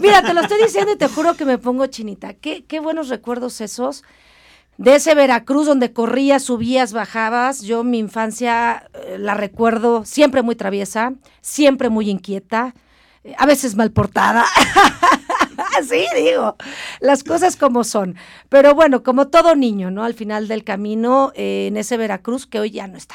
Mira, 0.00 0.22
te 0.22 0.34
lo 0.34 0.40
estoy 0.40 0.62
diciendo 0.62 0.92
y 0.92 0.96
te 0.96 1.08
juro 1.08 1.34
que 1.34 1.44
me 1.44 1.58
pongo 1.58 1.86
chinita. 1.86 2.34
Qué, 2.34 2.64
qué 2.64 2.80
buenos 2.80 3.08
recuerdos 3.08 3.60
esos 3.60 4.04
de 4.78 4.96
ese 4.96 5.14
Veracruz 5.14 5.66
donde 5.66 5.92
corrías, 5.92 6.44
subías, 6.44 6.92
bajabas. 6.92 7.62
Yo 7.62 7.84
mi 7.84 7.98
infancia 7.98 8.88
eh, 8.94 9.16
la 9.18 9.34
recuerdo 9.34 10.04
siempre 10.04 10.42
muy 10.42 10.56
traviesa, 10.56 11.14
siempre 11.40 11.88
muy 11.88 12.10
inquieta, 12.10 12.74
eh, 13.24 13.34
a 13.38 13.46
veces 13.46 13.76
mal 13.76 13.92
portada. 13.92 14.44
sí, 15.88 16.04
digo, 16.16 16.56
las 17.00 17.22
cosas 17.24 17.56
como 17.56 17.84
son. 17.84 18.16
Pero 18.48 18.74
bueno, 18.74 19.02
como 19.02 19.28
todo 19.28 19.54
niño, 19.54 19.90
¿no? 19.90 20.04
Al 20.04 20.14
final 20.14 20.48
del 20.48 20.64
camino, 20.64 21.32
eh, 21.34 21.66
en 21.68 21.76
ese 21.76 21.96
Veracruz 21.96 22.46
que 22.46 22.60
hoy 22.60 22.70
ya 22.70 22.86
no 22.86 22.96
está 22.96 23.14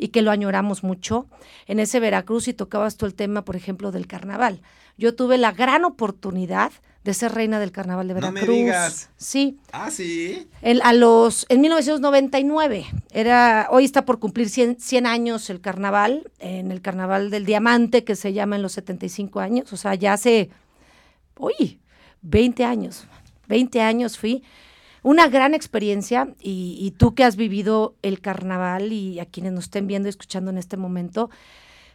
y 0.00 0.08
que 0.08 0.22
lo 0.22 0.30
añoramos 0.30 0.82
mucho. 0.82 1.26
En 1.66 1.78
ese 1.78 2.00
Veracruz 2.00 2.48
y 2.48 2.54
tocabas 2.54 2.96
tú 2.96 3.06
el 3.06 3.14
tema, 3.14 3.44
por 3.44 3.54
ejemplo, 3.54 3.92
del 3.92 4.06
carnaval. 4.06 4.62
Yo 4.96 5.14
tuve 5.14 5.38
la 5.38 5.52
gran 5.52 5.84
oportunidad 5.84 6.72
de 7.04 7.14
ser 7.14 7.32
reina 7.32 7.60
del 7.60 7.70
carnaval 7.70 8.08
de 8.08 8.14
Veracruz. 8.14 8.40
No 8.40 8.46
me 8.46 8.52
digas. 8.52 9.10
Sí. 9.16 9.58
Ah, 9.72 9.90
sí. 9.90 10.48
En, 10.62 10.80
a 10.82 10.92
los, 10.92 11.46
en 11.48 11.60
1999, 11.60 12.86
era, 13.10 13.68
hoy 13.70 13.84
está 13.84 14.04
por 14.04 14.18
cumplir 14.18 14.48
100, 14.48 14.80
100, 14.80 15.06
años 15.06 15.48
el 15.50 15.60
carnaval, 15.60 16.30
en 16.38 16.72
el 16.72 16.80
carnaval 16.80 17.30
del 17.30 17.44
diamante, 17.44 18.04
que 18.04 18.16
se 18.16 18.32
llama 18.32 18.56
en 18.56 18.62
los 18.62 18.72
75 18.72 19.40
años, 19.40 19.72
o 19.72 19.76
sea, 19.76 19.94
ya 19.94 20.14
hace, 20.14 20.50
uy, 21.38 21.80
20 22.22 22.64
años, 22.64 23.04
20 23.48 23.80
años 23.80 24.18
fui 24.18 24.42
una 25.02 25.28
gran 25.28 25.54
experiencia 25.54 26.34
y, 26.40 26.94
tú 26.98 27.14
que 27.14 27.24
has 27.24 27.36
vivido 27.36 27.94
el 28.02 28.20
carnaval 28.20 28.92
y 28.92 29.20
a 29.20 29.26
quienes 29.26 29.52
nos 29.52 29.64
estén 29.64 29.86
viendo 29.86 30.08
y 30.08 30.10
escuchando 30.10 30.50
en 30.50 30.58
este 30.58 30.76
momento, 30.76 31.30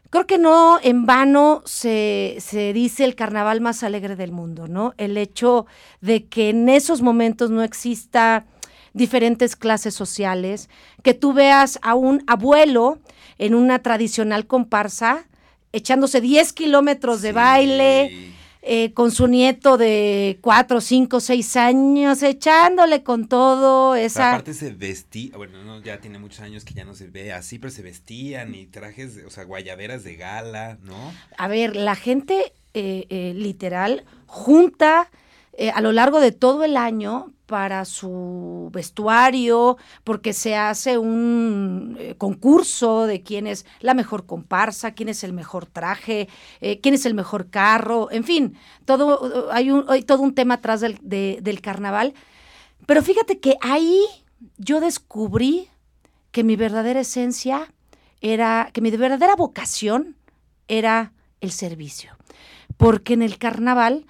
creo 0.10 0.26
que 0.26 0.38
no 0.38 0.80
en 0.82 1.06
vano 1.06 1.62
se, 1.66 2.38
se, 2.40 2.74
dice 2.74 3.06
el 3.06 3.16
carnaval 3.16 3.62
más 3.62 3.84
alegre 3.84 4.16
del 4.16 4.32
mundo, 4.32 4.68
¿no? 4.68 4.94
El 4.98 5.18
hecho 5.18 5.66
de 6.02 6.26
que 6.26 6.50
en 6.50 6.70
esos 6.70 7.02
momentos 7.02 7.52
no 7.52 7.64
exista 7.64 8.46
diferentes 8.94 9.56
clases 9.56 9.94
sociales, 9.94 10.70
que 11.04 11.14
tú 11.14 11.34
veas 11.34 11.80
a 11.82 11.96
un 11.96 12.24
abuelo 12.28 13.00
en 13.38 13.54
una 13.54 13.80
tradicional 13.80 14.48
comparsa 14.48 15.28
echándose 15.74 16.22
10 16.22 16.54
kilómetros 16.54 17.22
de 17.22 17.34
baile 17.34 18.35
eh, 18.68 18.94
con 18.94 19.12
su 19.12 19.28
nieto 19.28 19.78
de 19.78 20.40
cuatro, 20.42 20.82
cinco, 20.82 21.20
seis 21.20 21.56
años, 21.56 22.24
echándole 22.24 23.04
con 23.04 23.28
todo 23.28 23.94
esa... 23.94 24.32
aparte 24.32 24.56
se 24.56 24.72
vestía, 24.72 25.38
bueno, 25.38 25.80
ya 25.84 26.02
tiene 26.02 26.18
muchos 26.18 26.40
años 26.40 26.66
que 26.66 26.74
ya 26.74 26.84
no 26.84 26.96
se 26.96 27.08
ve 27.08 27.32
así, 27.32 27.60
pero 27.60 27.70
se 27.70 27.84
vestían 27.84 28.56
y 28.56 28.66
trajes, 28.66 29.22
o 29.24 29.30
sea, 29.30 29.44
guayaberas 29.44 30.04
de 30.04 30.16
gala, 30.16 30.80
¿no? 30.82 30.96
A 31.38 31.48
ver, 31.48 31.76
la 31.76 31.96
gente 31.96 32.54
eh, 32.74 33.06
eh, 33.10 33.34
literal 33.36 34.04
junta 34.26 35.12
eh, 35.58 35.72
a 35.72 35.80
lo 35.82 35.94
largo 35.94 36.20
de 36.20 36.34
todo 36.34 36.66
el 36.66 36.76
año 36.76 37.32
para 37.46 37.86
su 37.86 38.70
vestuario, 38.74 39.78
porque 40.04 40.34
se 40.34 40.56
hace 40.56 40.98
un 40.98 41.96
eh, 42.00 42.16
concurso 42.18 43.06
de 43.06 43.22
quién 43.22 43.48
es 43.48 43.66
la 43.80 43.94
mejor 43.94 44.26
comparsa, 44.26 44.92
quién 44.96 45.08
es 45.08 45.24
el 45.24 45.32
mejor 45.32 45.66
traje, 45.66 46.28
eh, 46.60 46.82
quién 46.82 46.96
es 46.96 47.06
el 47.06 47.14
mejor 47.14 47.50
carro, 47.50 48.12
en 48.12 48.24
fin, 48.26 48.58
todo, 48.84 49.50
hay, 49.52 49.72
un, 49.72 49.86
hay 49.88 50.02
todo 50.02 50.24
un 50.24 50.36
tema 50.36 50.56
atrás 50.56 50.82
del, 50.82 51.00
del 51.02 51.62
carnaval. 51.62 52.14
Pero 52.86 53.02
fíjate 53.02 53.40
que 53.40 53.58
ahí 53.62 54.04
yo 54.58 54.82
descubrí 54.82 55.70
que 56.32 56.44
mi 56.44 56.58
verdadera 56.58 57.00
esencia 57.00 57.74
era, 58.20 58.72
que 58.74 58.82
mi 58.82 58.92
verdadera 58.92 59.36
vocación 59.36 60.18
era 60.68 61.14
el 61.40 61.52
servicio. 61.52 62.18
Porque 62.76 63.14
en 63.14 63.22
el 63.22 63.38
carnaval 63.38 64.06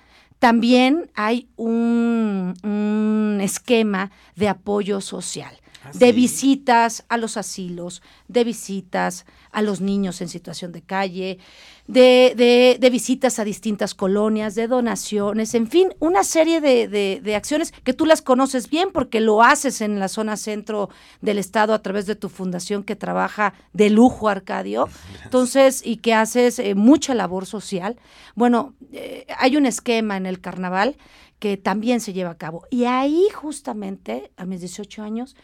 también 0.46 1.10
hay 1.16 1.50
un, 1.56 3.40
esquema 3.42 4.12
de 4.36 4.48
apoyo 4.48 5.02
social, 5.02 5.58
de 5.94 6.12
visitas 6.12 7.06
a 7.10 7.18
los 7.18 7.38
asilos, 7.38 8.02
de 8.28 8.44
visitas 8.44 9.26
a 9.52 9.62
los 9.62 9.82
niños 9.82 10.22
en 10.22 10.28
situación 10.28 10.72
de 10.72 10.82
calle, 10.82 11.40
de, 11.88 12.78
de, 12.80 12.90
visitas 12.90 13.40
a 13.40 13.44
distintas 13.44 13.94
colonias, 13.94 14.56
de 14.56 14.68
donaciones, 14.68 15.54
en 15.54 15.68
fin, 15.68 15.94
una 16.00 16.24
serie 16.24 16.60
de, 16.60 16.88
de, 16.88 17.36
acciones 17.36 17.72
que 17.72 17.94
tú 17.94 18.06
las 18.06 18.22
conoces 18.22 18.70
bien 18.70 18.90
porque 18.92 19.22
lo 19.22 19.44
haces 19.44 19.82
en 19.82 20.00
la 20.00 20.08
zona 20.08 20.36
centro 20.36 20.90
del 21.22 21.38
estado 21.38 21.74
a 21.74 21.82
través 21.82 22.06
de 22.06 22.16
tu 22.16 22.30
fundación 22.30 22.84
que 22.84 22.96
trabaja 22.96 23.54
de 23.74 23.90
lujo, 23.90 24.30
Arcadio, 24.30 24.90
entonces, 25.24 25.82
y 25.86 25.98
que 25.98 26.14
haces 26.14 26.60
eh, 26.60 26.76
mucha 26.76 27.14
labor 27.14 27.46
social. 27.46 27.98
Bueno, 28.36 28.74
eh, 28.92 29.26
hay 29.38 29.56
un 29.56 29.66
esquema 29.66 30.18
en 30.18 30.26
el 30.26 30.42
carnaval 30.42 30.98
que 31.40 31.58
también 31.58 32.00
se 32.00 32.14
lleva 32.14 32.32
a 32.32 32.38
cabo. 32.38 32.66
Y 32.70 32.86
ahí 32.86 33.28
justamente, 33.34 34.32
a 34.38 34.46
mis 34.46 34.62
18 34.62 35.04
años, 35.04 35.36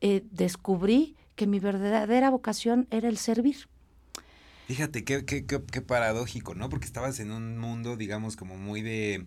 eh, 0.00 0.24
descubrí 0.30 1.16
que 1.34 1.46
mi 1.46 1.60
verdadera 1.60 2.30
vocación 2.30 2.86
era 2.90 3.08
el 3.08 3.18
servir. 3.18 3.68
Fíjate, 4.66 5.04
qué, 5.04 5.24
qué, 5.24 5.46
qué, 5.46 5.62
qué, 5.62 5.80
paradójico, 5.80 6.54
¿no? 6.54 6.68
Porque 6.68 6.86
estabas 6.86 7.20
en 7.20 7.30
un 7.30 7.56
mundo, 7.56 7.96
digamos, 7.96 8.36
como 8.36 8.56
muy 8.56 8.82
de, 8.82 9.26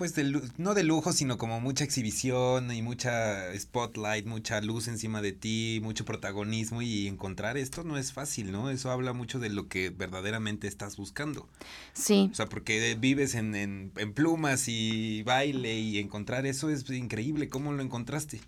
pues, 0.00 0.14
de, 0.14 0.40
no 0.56 0.72
de 0.72 0.82
lujo, 0.82 1.12
sino 1.12 1.36
como 1.36 1.60
mucha 1.60 1.84
exhibición 1.84 2.72
y 2.72 2.80
mucha 2.80 3.54
spotlight, 3.54 4.24
mucha 4.24 4.62
luz 4.62 4.88
encima 4.88 5.20
de 5.20 5.32
ti, 5.32 5.78
mucho 5.82 6.06
protagonismo 6.06 6.80
y 6.80 7.06
encontrar 7.06 7.58
esto 7.58 7.84
no 7.84 7.98
es 7.98 8.14
fácil, 8.14 8.50
¿no? 8.50 8.70
Eso 8.70 8.90
habla 8.90 9.12
mucho 9.12 9.38
de 9.38 9.50
lo 9.50 9.68
que 9.68 9.90
verdaderamente 9.90 10.68
estás 10.68 10.96
buscando. 10.96 11.46
Sí. 11.92 12.30
O 12.32 12.34
sea, 12.34 12.46
porque 12.46 12.96
vives 12.98 13.34
en, 13.34 13.54
en, 13.54 13.92
en 13.98 14.14
plumas 14.14 14.68
y 14.68 15.22
baile 15.24 15.78
y 15.78 15.98
encontrar 15.98 16.46
eso 16.46 16.70
es 16.70 16.88
increíble. 16.88 17.50
¿Cómo 17.50 17.70
lo 17.74 17.82
encontraste? 17.82 18.40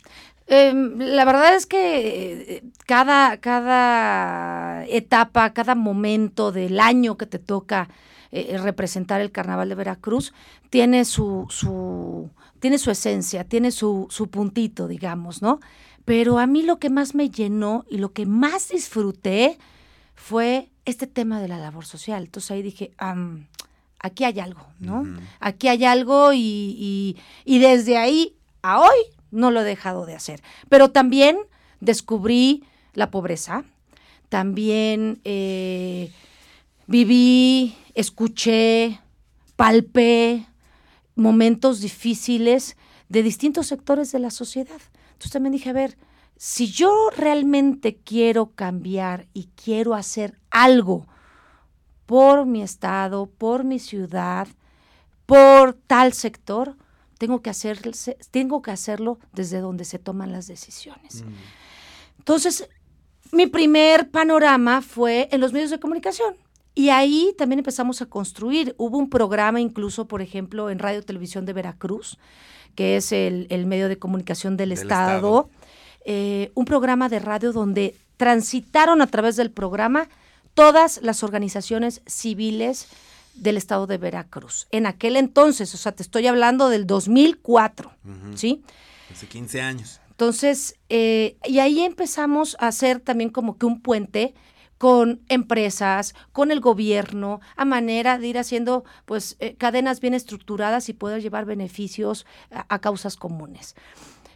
Em, 0.47 0.97
la 0.97 1.27
verdad 1.27 1.55
es 1.55 1.67
que 1.67 2.57
eh, 2.57 2.63
cada, 2.87 3.37
cada 3.37 4.87
etapa, 4.87 5.53
cada 5.53 5.75
momento 5.75 6.51
del 6.51 6.81
año 6.81 7.19
que 7.19 7.27
te 7.27 7.39
toca 7.39 7.91
eh, 8.33 8.59
representar 8.59 9.21
el 9.21 9.31
Carnaval 9.31 9.69
de 9.69 9.75
Veracruz 9.75 10.33
tiene 10.71 11.05
su, 11.05 11.47
su, 11.51 12.31
tiene 12.61 12.79
su 12.79 12.91
esencia, 12.91 13.45
tiene 13.45 13.71
su, 13.71 14.07
su 14.11 14.29
puntito, 14.29 14.89
digamos, 14.89 15.43
¿no? 15.43 15.61
Pero 16.05 16.39
a 16.39 16.47
mí 16.47 16.63
lo 16.63 16.79
que 16.79 16.91
más 16.91 17.15
me 17.15 17.31
llenó 17.31 17.85
y 17.89 17.99
lo 17.99 18.13
que 18.13 18.27
más 18.27 18.71
disfruté 18.71 19.59
fue 20.15 20.71
este 20.85 21.07
tema 21.07 21.41
de 21.41 21.49
la 21.49 21.59
labor 21.59 21.85
social. 21.85 22.25
Entonces 22.25 22.51
ahí 22.51 22.63
dije, 22.63 22.91
aquí 23.99 24.25
hay 24.25 24.41
algo, 24.41 24.67
¿no? 24.81 25.05
Aquí 25.39 25.69
hay 25.69 25.85
algo 25.85 26.33
y, 26.33 26.39
y, 26.39 27.17
y 27.45 27.59
desde 27.59 27.99
ahí 27.99 28.35
a 28.63 28.81
hoy 28.81 28.97
no 29.31 29.51
lo 29.51 29.61
he 29.61 29.65
dejado 29.65 30.07
de 30.07 30.15
hacer. 30.15 30.43
Pero 30.69 30.91
también 30.91 31.37
descubrí 31.81 32.65
la 32.95 33.11
pobreza, 33.11 33.65
también 34.29 35.21
eh, 35.25 36.13
viví, 36.87 37.77
escuché, 37.95 39.01
palpé 39.57 40.47
momentos 41.15 41.81
difíciles 41.81 42.77
de 43.09 43.23
distintos 43.23 43.67
sectores 43.67 44.13
de 44.13 44.19
la 44.19 44.31
sociedad. 44.31 44.81
Entonces 45.13 45.33
también 45.33 45.53
dije, 45.53 45.71
a 45.71 45.75
ver, 45.75 45.99
si 46.37 46.67
yo 46.71 47.11
realmente 47.17 47.97
quiero 47.97 48.53
cambiar 48.53 49.29
y 49.33 49.49
quiero 49.55 49.95
hacer 49.95 50.39
algo 50.51 51.07
por 52.07 52.47
mi 52.47 52.63
estado, 52.63 53.27
por 53.27 53.65
mi 53.65 53.79
ciudad, 53.79 54.49
por 55.27 55.75
tal 55.75 56.13
sector, 56.13 56.77
tengo 57.19 57.41
que, 57.43 57.53
tengo 58.31 58.63
que 58.63 58.71
hacerlo 58.73 59.19
desde 59.33 59.61
donde 59.61 59.85
se 59.85 60.01
toman 60.01 60.33
las 60.33 60.49
decisiones. 60.49 61.23
Mm. 61.23 61.29
Entonces, 62.19 62.69
mi 63.31 63.47
primer 63.47 64.11
panorama 64.11 64.83
fue 64.83 65.29
en 65.31 65.41
los 65.41 65.53
medios 65.53 65.71
de 65.71 65.79
comunicación. 65.79 66.37
Y 66.75 66.89
ahí 66.89 67.35
también 67.37 67.59
empezamos 67.59 68.01
a 68.03 68.07
construir. 68.07 68.75
Hubo 68.79 68.99
un 68.99 69.11
programa 69.11 69.61
incluso, 69.61 70.07
por 70.07 70.23
ejemplo, 70.23 70.71
en 70.71 70.79
Radio 70.79 71.03
Televisión 71.03 71.45
de 71.45 71.53
Veracruz, 71.53 72.19
que 72.75 72.97
es 72.97 73.13
el, 73.13 73.47
medio 73.67 73.89
de 73.89 73.99
comunicación 73.99 74.57
del, 74.57 74.73
Estado, 74.73 75.51
eh, 76.05 76.51
un 76.55 76.65
programa 76.65 77.09
de 77.09 77.19
radio 77.19 77.53
donde 77.53 77.95
transitaron 78.17 79.03
a 79.03 79.07
través 79.07 79.37
del 79.37 79.51
programa 79.51 80.09
todas 80.55 81.01
las 81.03 81.23
organizaciones 81.23 82.03
civiles 82.07 82.89
del 83.35 83.57
estado 83.57 83.87
de 83.87 83.99
Veracruz. 83.99 84.67
En 84.71 84.87
aquel 84.87 85.17
entonces, 85.17 85.75
o 85.75 85.79
sea, 85.79 85.93
te 85.93 86.03
estoy 86.03 86.27
hablando 86.27 86.69
del 86.69 86.87
2004, 86.87 87.93
¿sí? 88.35 88.63
Hace 89.11 89.27
15 89.27 89.61
años. 89.61 90.01
Entonces, 90.11 90.77
eh, 90.89 91.37
y 91.45 91.59
ahí 91.59 91.81
empezamos 91.81 92.57
a 92.61 92.69
hacer 92.69 93.01
también 93.01 93.31
como 93.31 93.57
que 93.57 93.67
un 93.67 93.81
puente 93.81 94.35
con 94.83 95.21
empresas, 95.29 96.13
con 96.33 96.51
el 96.51 96.59
gobierno, 96.59 97.41
a 97.55 97.65
manera 97.65 98.19
de 98.19 98.27
ir 98.27 98.37
haciendo 98.37 98.85
pues 99.05 99.37
eh, 99.39 99.55
cadenas 99.55 100.01
bien 100.01 100.13
estructuradas 100.13 100.89
y 100.89 100.93
poder 100.93 101.23
llevar 101.23 101.45
beneficios 101.45 102.27
a, 102.51 102.81
causas 102.81 103.15
comunes. 103.15 103.77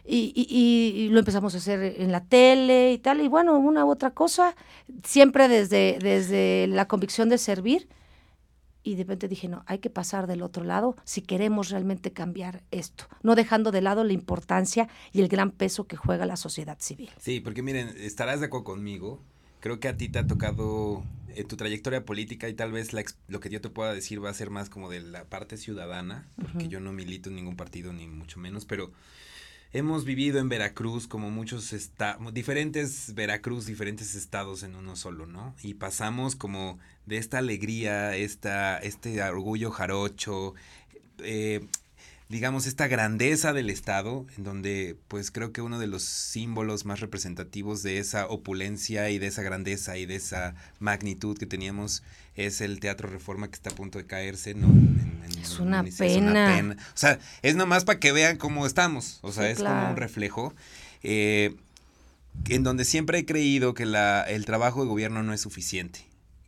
Y, 0.05 0.31
y, 0.33 1.09
lo 1.09 1.19
empezamos 1.19 1.53
a 1.53 1.57
hacer 1.57 1.95
en 1.99 2.13
la 2.13 2.23
tele 2.23 2.93
y 2.93 2.97
tal, 2.97 3.19
y 3.19 3.27
bueno, 3.27 3.59
una 3.59 3.83
u 3.83 3.89
otra 3.89 4.11
cosa, 4.11 4.55
siempre 5.03 5.49
desde, 5.49 5.99
desde 6.01 6.67
la 6.67 6.87
convicción 6.87 7.27
de 7.27 7.39
servir 7.39 7.89
y 8.83 8.95
de 8.95 9.03
repente 9.03 9.27
dije, 9.27 9.49
no, 9.49 9.65
hay 9.67 9.79
que 9.79 9.89
pasar 9.89 10.27
del 10.27 10.43
otro 10.43 10.63
lado 10.63 10.95
si 11.03 11.23
queremos 11.23 11.71
realmente 11.71 12.13
cambiar 12.13 12.63
esto, 12.71 13.03
no 13.21 13.35
dejando 13.35 13.71
de 13.71 13.81
lado 13.81 14.05
la 14.05 14.13
importancia 14.13 14.87
y 15.11 15.19
el 15.19 15.27
gran 15.27 15.51
peso 15.51 15.87
que 15.87 15.97
juega 15.97 16.25
la 16.25 16.37
sociedad 16.37 16.77
civil. 16.79 17.09
Sí, 17.19 17.41
porque 17.41 17.61
miren, 17.61 17.89
estarás 17.97 18.39
de 18.39 18.45
acuerdo 18.45 18.63
conmigo, 18.63 19.21
creo 19.67 19.81
que 19.81 19.89
a 19.89 19.97
ti 19.97 20.07
te 20.07 20.19
ha 20.19 20.25
tocado 20.25 21.03
en 21.35 21.45
tu 21.45 21.57
trayectoria 21.57 22.05
política 22.05 22.47
y 22.47 22.53
tal 22.53 22.71
vez 22.71 22.91
lo 23.27 23.39
que 23.41 23.49
yo 23.49 23.59
te 23.59 23.67
pueda 23.67 23.93
decir 23.93 24.23
va 24.23 24.29
a 24.29 24.33
ser 24.33 24.49
más 24.49 24.69
como 24.69 24.89
de 24.89 25.01
la 25.01 25.25
parte 25.25 25.57
ciudadana, 25.57 26.25
porque 26.41 26.69
yo 26.69 26.79
no 26.79 26.93
milito 26.93 27.27
en 27.27 27.35
ningún 27.35 27.57
partido 27.57 27.91
ni 27.91 28.07
mucho 28.07 28.39
menos, 28.39 28.63
pero 28.63 28.93
hemos 29.73 30.05
vivido 30.05 30.39
en 30.39 30.47
Veracruz 30.47 31.05
como 31.05 31.31
muchos 31.31 31.73
estados, 31.73 32.33
diferentes 32.33 33.13
Veracruz, 33.13 33.65
diferentes 33.65 34.15
estados 34.15 34.63
en 34.63 34.73
uno 34.73 34.95
solo, 34.95 35.25
¿no? 35.25 35.53
Y 35.61 35.73
pasamos 35.73 36.37
como 36.37 36.79
de 37.05 37.17
esta 37.17 37.39
alegría, 37.39 38.15
esta, 38.15 38.77
este 38.77 39.21
orgullo 39.21 39.69
jarocho, 39.69 40.53
eh, 41.17 41.67
digamos, 42.29 42.65
esta 42.65 42.87
grandeza 42.87 43.53
del 43.53 43.69
Estado, 43.69 44.25
en 44.37 44.43
donde 44.43 44.97
pues 45.07 45.31
creo 45.31 45.53
que 45.53 45.61
uno 45.61 45.79
de 45.79 45.87
los 45.87 46.03
símbolos 46.03 46.85
más 46.85 46.99
representativos 46.99 47.83
de 47.83 47.99
esa 47.99 48.27
opulencia 48.27 49.09
y 49.09 49.17
de 49.17 49.27
esa 49.27 49.43
grandeza 49.43 49.97
y 49.97 50.05
de 50.05 50.15
esa 50.15 50.53
magnitud 50.79 51.37
que 51.37 51.45
teníamos 51.45 52.03
es 52.35 52.59
el 52.61 52.79
Teatro 52.79 53.09
Reforma 53.09 53.47
que 53.47 53.55
está 53.55 53.69
a 53.69 53.75
punto 53.75 53.97
de 53.97 54.05
caerse, 54.05 54.53
¿no? 54.53 54.67
es, 55.41 55.59
una 55.59 55.83
pena. 55.83 56.75
O 56.79 56.97
sea, 56.97 57.19
es 57.41 57.55
nomás 57.55 57.85
para 57.85 57.99
que 57.99 58.11
vean 58.11 58.37
cómo 58.37 58.65
estamos, 58.65 59.19
o 59.21 59.31
sea, 59.31 59.49
es 59.49 59.59
como 59.59 59.89
un 59.89 59.95
reflejo. 59.95 60.53
Eh, 61.03 61.55
en 62.49 62.63
donde 62.63 62.85
siempre 62.85 63.19
he 63.19 63.25
creído 63.25 63.73
que 63.73 63.85
la, 63.85 64.21
el 64.21 64.45
trabajo 64.45 64.81
de 64.81 64.87
gobierno 64.87 65.23
no 65.23 65.33
es 65.33 65.41
suficiente 65.41 66.06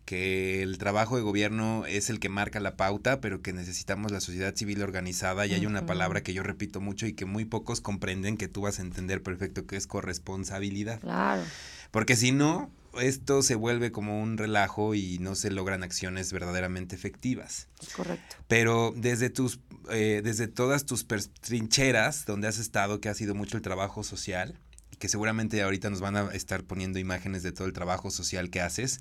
que 0.09 0.63
el 0.63 0.79
trabajo 0.79 1.17
de 1.17 1.21
gobierno 1.21 1.85
es 1.85 2.09
el 2.09 2.19
que 2.19 2.29
marca 2.29 2.59
la 2.59 2.75
pauta, 2.75 3.21
pero 3.21 3.43
que 3.43 3.53
necesitamos 3.53 4.11
la 4.11 4.19
sociedad 4.19 4.55
civil 4.55 4.81
organizada 4.81 5.45
y 5.45 5.53
hay 5.53 5.67
una 5.67 5.85
palabra 5.85 6.23
que 6.23 6.33
yo 6.33 6.41
repito 6.41 6.81
mucho 6.81 7.05
y 7.05 7.13
que 7.13 7.25
muy 7.25 7.45
pocos 7.45 7.79
comprenden 7.79 8.35
que 8.35 8.47
tú 8.47 8.61
vas 8.61 8.79
a 8.79 8.81
entender 8.81 9.21
perfecto 9.21 9.67
que 9.67 9.75
es 9.75 9.85
corresponsabilidad. 9.85 10.99
Claro. 11.01 11.43
Porque 11.91 12.15
si 12.15 12.31
no, 12.31 12.71
esto 12.99 13.43
se 13.43 13.53
vuelve 13.53 13.91
como 13.91 14.19
un 14.19 14.39
relajo 14.39 14.95
y 14.95 15.19
no 15.19 15.35
se 15.35 15.51
logran 15.51 15.83
acciones 15.83 16.33
verdaderamente 16.33 16.95
efectivas. 16.95 17.67
Correcto. 17.95 18.35
Pero 18.47 18.91
desde 18.97 19.29
tus, 19.29 19.59
eh, 19.91 20.21
desde 20.23 20.47
todas 20.47 20.87
tus 20.87 21.05
trincheras 21.41 22.25
donde 22.25 22.47
has 22.47 22.57
estado, 22.57 22.99
que 22.99 23.09
ha 23.09 23.13
sido 23.13 23.35
mucho 23.35 23.57
el 23.57 23.61
trabajo 23.61 24.03
social, 24.03 24.57
que 24.99 25.07
seguramente 25.07 25.61
ahorita 25.61 25.89
nos 25.89 26.01
van 26.01 26.17
a 26.17 26.27
estar 26.33 26.63
poniendo 26.63 26.99
imágenes 26.99 27.41
de 27.41 27.51
todo 27.51 27.67
el 27.67 27.73
trabajo 27.73 28.11
social 28.11 28.49
que 28.49 28.61
haces. 28.61 28.99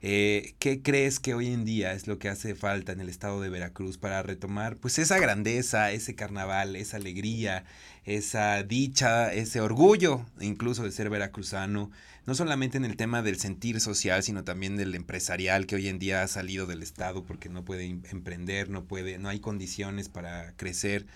Eh, 0.00 0.54
¿Qué 0.58 0.80
crees 0.80 1.20
que 1.20 1.34
hoy 1.34 1.48
en 1.48 1.64
día 1.64 1.92
es 1.92 2.06
lo 2.06 2.18
que 2.18 2.28
hace 2.28 2.54
falta 2.54 2.92
en 2.92 3.00
el 3.00 3.08
estado 3.08 3.40
de 3.40 3.50
Veracruz 3.50 3.98
para 3.98 4.22
retomar 4.22 4.76
pues 4.76 4.98
esa 4.98 5.18
grandeza, 5.18 5.90
ese 5.90 6.14
carnaval, 6.14 6.76
esa 6.76 6.96
alegría, 6.96 7.64
esa 8.04 8.62
dicha, 8.62 9.32
ese 9.32 9.60
orgullo 9.60 10.24
incluso 10.40 10.84
de 10.84 10.92
ser 10.92 11.10
veracruzano? 11.10 11.90
No 12.26 12.34
solamente 12.34 12.76
en 12.78 12.84
el 12.84 12.96
tema 12.96 13.22
del 13.22 13.38
sentir 13.40 13.80
social, 13.80 14.22
sino 14.22 14.44
también 14.44 14.76
del 14.76 14.94
empresarial 14.94 15.66
que 15.66 15.74
hoy 15.74 15.88
en 15.88 15.98
día 15.98 16.22
ha 16.22 16.28
salido 16.28 16.66
del 16.66 16.82
estado 16.82 17.24
porque 17.24 17.48
no 17.48 17.64
puede 17.64 17.86
em-, 17.86 18.02
emprender, 18.10 18.70
no 18.70 18.84
puede, 18.84 19.18
no 19.18 19.28
hay 19.28 19.40
condiciones 19.40 20.08
para 20.08 20.54
crecer. 20.56 21.06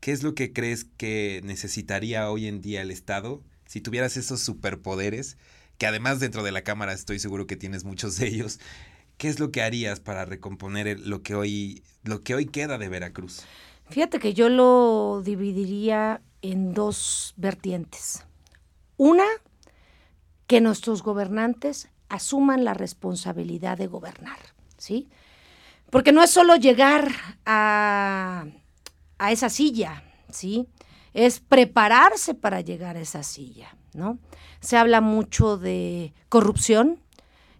¿Qué 0.00 0.10
es 0.10 0.24
lo 0.24 0.34
que 0.34 0.52
crees 0.52 0.84
que 0.96 1.42
necesitaría 1.44 2.28
hoy 2.28 2.48
en 2.48 2.60
día 2.60 2.82
el 2.82 2.90
Estado 2.90 3.40
si 3.72 3.80
tuvieras 3.80 4.18
esos 4.18 4.40
superpoderes? 4.40 5.38
Que 5.78 5.86
además 5.86 6.20
dentro 6.20 6.42
de 6.42 6.52
la 6.52 6.60
Cámara 6.60 6.92
estoy 6.92 7.18
seguro 7.18 7.46
que 7.46 7.56
tienes 7.56 7.84
muchos 7.84 8.18
de 8.18 8.26
ellos. 8.26 8.60
¿Qué 9.16 9.28
es 9.28 9.40
lo 9.40 9.50
que 9.50 9.62
harías 9.62 9.98
para 9.98 10.26
recomponer 10.26 11.00
lo 11.00 11.22
que 11.22 11.34
hoy, 11.34 11.82
lo 12.02 12.20
que 12.20 12.34
hoy 12.34 12.44
queda 12.44 12.76
de 12.76 12.90
Veracruz? 12.90 13.44
Fíjate 13.88 14.18
que 14.18 14.34
yo 14.34 14.50
lo 14.50 15.22
dividiría 15.24 16.20
en 16.42 16.74
dos 16.74 17.32
vertientes. 17.38 18.26
Una, 18.98 19.24
que 20.46 20.60
nuestros 20.60 21.02
gobernantes 21.02 21.88
asuman 22.10 22.64
la 22.64 22.74
responsabilidad 22.74 23.78
de 23.78 23.86
gobernar, 23.86 24.38
¿sí? 24.76 25.08
Porque 25.88 26.12
no 26.12 26.22
es 26.22 26.28
solo 26.28 26.56
llegar 26.56 27.10
a 27.46 28.44
a 29.22 29.30
esa 29.30 29.48
silla, 29.48 30.02
¿sí? 30.30 30.66
Es 31.14 31.40
prepararse 31.40 32.34
para 32.34 32.60
llegar 32.60 32.96
a 32.96 33.00
esa 33.00 33.22
silla, 33.22 33.76
¿no? 33.94 34.18
Se 34.60 34.76
habla 34.76 35.00
mucho 35.00 35.58
de 35.58 36.14
corrupción 36.28 37.00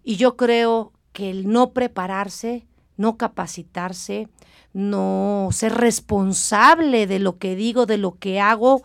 y 0.03 0.15
yo 0.15 0.35
creo 0.35 0.91
que 1.11 1.29
el 1.29 1.49
no 1.49 1.71
prepararse, 1.71 2.65
no 2.97 3.17
capacitarse, 3.17 4.27
no 4.73 5.49
ser 5.51 5.73
responsable 5.75 7.07
de 7.07 7.19
lo 7.19 7.37
que 7.37 7.55
digo, 7.55 7.85
de 7.85 7.97
lo 7.97 8.17
que 8.17 8.39
hago, 8.39 8.81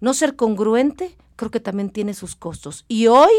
no 0.00 0.14
ser 0.14 0.36
congruente, 0.36 1.16
creo 1.36 1.50
que 1.50 1.60
también 1.60 1.90
tiene 1.90 2.14
sus 2.14 2.34
costos. 2.34 2.84
Y 2.88 3.06
hoy 3.08 3.30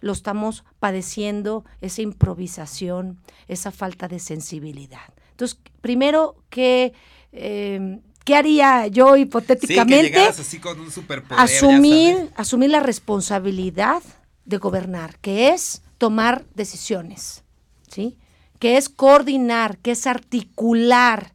lo 0.00 0.12
estamos 0.12 0.64
padeciendo, 0.78 1.64
esa 1.80 2.02
improvisación, 2.02 3.18
esa 3.46 3.70
falta 3.70 4.08
de 4.08 4.18
sensibilidad. 4.18 5.12
Entonces, 5.30 5.58
primero 5.80 6.36
que 6.50 6.92
eh, 7.32 8.00
¿Qué 8.28 8.36
haría 8.36 8.86
yo 8.88 9.16
hipotéticamente? 9.16 10.20
así 10.20 10.58
con 10.58 10.78
un 10.78 10.90
superpoder, 10.90 11.42
asumir, 11.42 12.30
asumir 12.36 12.68
la 12.68 12.80
responsabilidad 12.80 14.02
de 14.44 14.58
gobernar, 14.58 15.18
que 15.20 15.48
es 15.48 15.80
tomar 15.96 16.44
decisiones, 16.54 17.42
¿sí? 17.90 18.18
Que 18.58 18.76
es 18.76 18.90
coordinar, 18.90 19.78
que 19.78 19.92
es 19.92 20.06
articular 20.06 21.32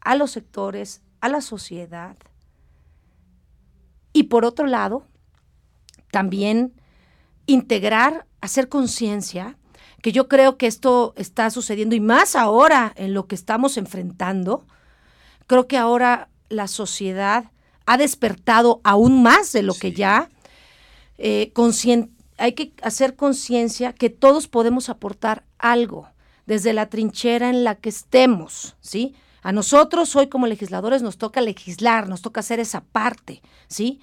a 0.00 0.14
los 0.14 0.30
sectores, 0.30 1.02
a 1.20 1.28
la 1.28 1.42
sociedad. 1.42 2.16
Y 4.14 4.22
por 4.22 4.46
otro 4.46 4.66
lado, 4.66 5.06
también 6.10 6.72
integrar, 7.44 8.26
hacer 8.40 8.70
conciencia, 8.70 9.58
que 10.00 10.10
yo 10.10 10.28
creo 10.28 10.56
que 10.56 10.68
esto 10.68 11.12
está 11.18 11.50
sucediendo 11.50 11.94
y 11.94 12.00
más 12.00 12.34
ahora 12.34 12.94
en 12.96 13.12
lo 13.12 13.26
que 13.26 13.34
estamos 13.34 13.76
enfrentando, 13.76 14.66
Creo 15.46 15.66
que 15.66 15.76
ahora 15.76 16.28
la 16.48 16.68
sociedad 16.68 17.50
ha 17.86 17.96
despertado 17.96 18.80
aún 18.84 19.22
más 19.22 19.52
de 19.52 19.62
lo 19.62 19.74
que 19.74 19.92
ya. 19.92 20.30
Eh, 21.18 21.52
hay 22.38 22.52
que 22.52 22.72
hacer 22.82 23.16
conciencia 23.16 23.92
que 23.92 24.10
todos 24.10 24.48
podemos 24.48 24.88
aportar 24.88 25.44
algo 25.58 26.08
desde 26.46 26.72
la 26.72 26.88
trinchera 26.88 27.48
en 27.48 27.64
la 27.64 27.76
que 27.76 27.88
estemos, 27.88 28.76
¿sí? 28.80 29.14
A 29.42 29.52
nosotros 29.52 30.16
hoy 30.16 30.28
como 30.28 30.46
legisladores 30.46 31.02
nos 31.02 31.18
toca 31.18 31.40
legislar, 31.40 32.08
nos 32.08 32.22
toca 32.22 32.40
hacer 32.40 32.60
esa 32.60 32.82
parte, 32.82 33.42
¿sí? 33.68 34.00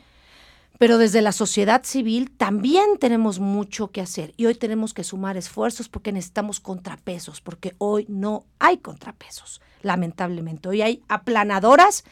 Pero 0.81 0.97
desde 0.97 1.21
la 1.21 1.31
sociedad 1.31 1.83
civil 1.83 2.31
también 2.31 2.97
tenemos 3.00 3.38
mucho 3.38 3.91
que 3.91 4.01
hacer 4.01 4.33
y 4.35 4.47
hoy 4.47 4.55
tenemos 4.55 4.95
que 4.95 5.03
sumar 5.03 5.38
esfuerzos 5.38 5.89
porque 5.89 6.11
necesitamos 6.11 6.59
contrapesos, 6.59 7.39
porque 7.39 7.75
hoy 7.77 8.07
no 8.09 8.47
hay 8.57 8.79
contrapesos 8.79 9.61
lamentablemente. 9.83 10.69
Hoy 10.69 10.81
hay 10.81 11.03
aplanadoras 11.07 12.03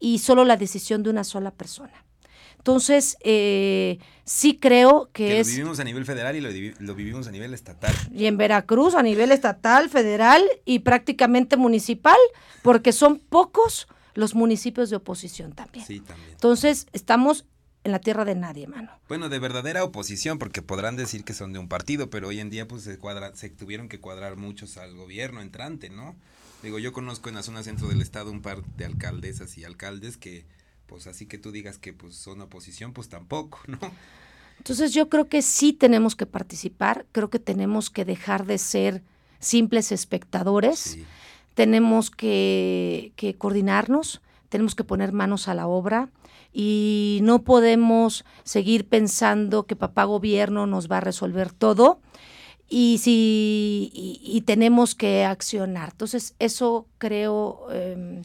y 0.00 0.18
solo 0.18 0.44
la 0.44 0.56
decisión 0.56 1.04
de 1.04 1.10
una 1.10 1.22
sola 1.22 1.52
persona. 1.52 2.04
Entonces, 2.58 3.16
eh, 3.22 4.00
sí 4.24 4.58
creo 4.60 5.08
que, 5.12 5.38
es... 5.38 5.46
Lo 5.46 5.52
vivimos 5.52 5.78
a 5.78 5.84
nivel 5.84 6.04
federal 6.04 6.34
y 6.34 6.40
lo, 6.40 6.94
vivimos 6.96 7.28
a 7.28 7.30
nivel 7.30 7.54
estatal. 7.54 7.94
Y 8.12 8.26
en 8.26 8.36
Veracruz 8.36 8.96
a 8.96 9.04
nivel 9.04 9.30
estatal, 9.30 9.88
federal 9.88 10.42
y 10.64 10.80
prácticamente 10.80 11.56
municipal, 11.56 12.18
porque 12.62 12.90
son 12.90 13.20
pocos 13.20 13.86
los 14.14 14.34
municipios 14.34 14.90
de 14.90 14.96
oposición 14.96 15.52
también. 15.52 15.86
Sí, 15.86 16.00
también. 16.00 16.32
Entonces, 16.32 16.88
estamos 16.92 17.44
en 17.84 17.92
la 17.92 17.98
tierra 17.98 18.24
de 18.24 18.34
nadie, 18.34 18.66
mano. 18.66 18.90
Bueno, 19.08 19.28
de 19.28 19.38
verdadera 19.38 19.84
oposición, 19.84 20.38
porque 20.38 20.62
podrán 20.62 20.96
decir 20.96 21.24
que 21.24 21.32
son 21.32 21.52
de 21.52 21.58
un 21.58 21.68
partido, 21.68 22.10
pero 22.10 22.28
hoy 22.28 22.40
en 22.40 22.50
día 22.50 22.68
pues 22.68 22.82
se, 22.82 22.98
se 23.34 23.48
tuvieron 23.50 23.88
que 23.88 24.00
cuadrar 24.00 24.36
muchos 24.36 24.76
al 24.76 24.94
gobierno 24.94 25.40
entrante, 25.40 25.88
¿no? 25.88 26.14
Digo, 26.62 26.78
yo 26.78 26.92
conozco 26.92 27.30
en 27.30 27.36
la 27.36 27.42
zona 27.42 27.62
centro 27.62 27.88
del 27.88 28.02
estado 28.02 28.30
un 28.30 28.42
par 28.42 28.62
de 28.76 28.84
alcaldesas 28.84 29.56
y 29.56 29.64
alcaldes 29.64 30.18
que, 30.18 30.44
pues 30.86 31.06
así 31.06 31.24
que 31.24 31.38
tú 31.38 31.52
digas 31.52 31.78
que 31.78 31.94
pues 31.94 32.14
son 32.16 32.42
oposición, 32.42 32.92
pues 32.92 33.08
tampoco, 33.08 33.60
¿no? 33.66 33.78
Entonces 34.58 34.92
yo 34.92 35.08
creo 35.08 35.26
que 35.26 35.40
sí 35.40 35.72
tenemos 35.72 36.16
que 36.16 36.26
participar, 36.26 37.06
creo 37.12 37.30
que 37.30 37.38
tenemos 37.38 37.88
que 37.88 38.04
dejar 38.04 38.44
de 38.44 38.58
ser 38.58 39.02
simples 39.38 39.90
espectadores, 39.90 40.98
tenemos 41.54 42.10
que, 42.10 43.12
que 43.16 43.34
coordinarnos, 43.36 44.20
tenemos 44.50 44.74
que 44.74 44.84
poner 44.84 45.14
manos 45.14 45.48
a 45.48 45.54
la 45.54 45.66
obra 45.66 46.10
y 46.52 47.20
no 47.22 47.44
podemos 47.44 48.24
seguir 48.44 48.88
pensando 48.88 49.66
que 49.66 49.76
papá 49.76 50.04
gobierno 50.04 50.66
nos 50.66 50.90
va 50.90 50.98
a 50.98 51.00
resolver 51.00 51.52
todo 51.52 52.00
y 52.68 52.98
si 52.98 53.90
y, 53.92 54.40
tenemos 54.42 54.94
que 54.94 55.24
accionar. 55.24 55.90
Entonces, 55.90 56.34
eso 56.38 56.86
creo 56.98 57.66
em, 57.72 58.22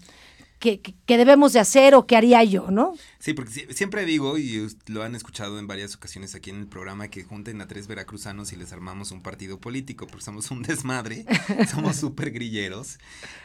que, 0.65 0.95
que, 1.06 1.17
debemos 1.17 1.54
de 1.54 1.60
hacer 1.60 1.93
o 1.93 2.08
que 2.08 2.15
haría 2.15 2.43
yo, 2.43 2.71
¿no? 2.71 2.95
Sí, 3.19 3.34
porque 3.34 3.67
siempre 3.73 4.06
digo, 4.06 4.38
y 4.38 4.67
lo 4.88 5.04
han 5.04 5.15
escuchado 5.15 5.60
en 5.60 5.67
varias 5.67 5.95
ocasiones 5.95 6.34
aquí 6.34 6.49
en 6.49 6.60
el 6.60 6.67
programa, 6.67 7.08
que 7.10 7.23
junten 7.23 7.62
a 7.62 7.67
tres 7.67 7.88
veracruzanos 7.88 8.51
y 8.51 8.56
les 8.56 8.73
armamos 8.73 9.12
un 9.12 9.21
partido 9.21 9.60
político, 9.60 10.08
porque 10.08 10.25
somos 10.25 10.49
un 10.49 10.63
desmadre, 10.63 11.25
somos 11.69 11.97
súper 11.97 12.32
grilleros, 12.32 12.97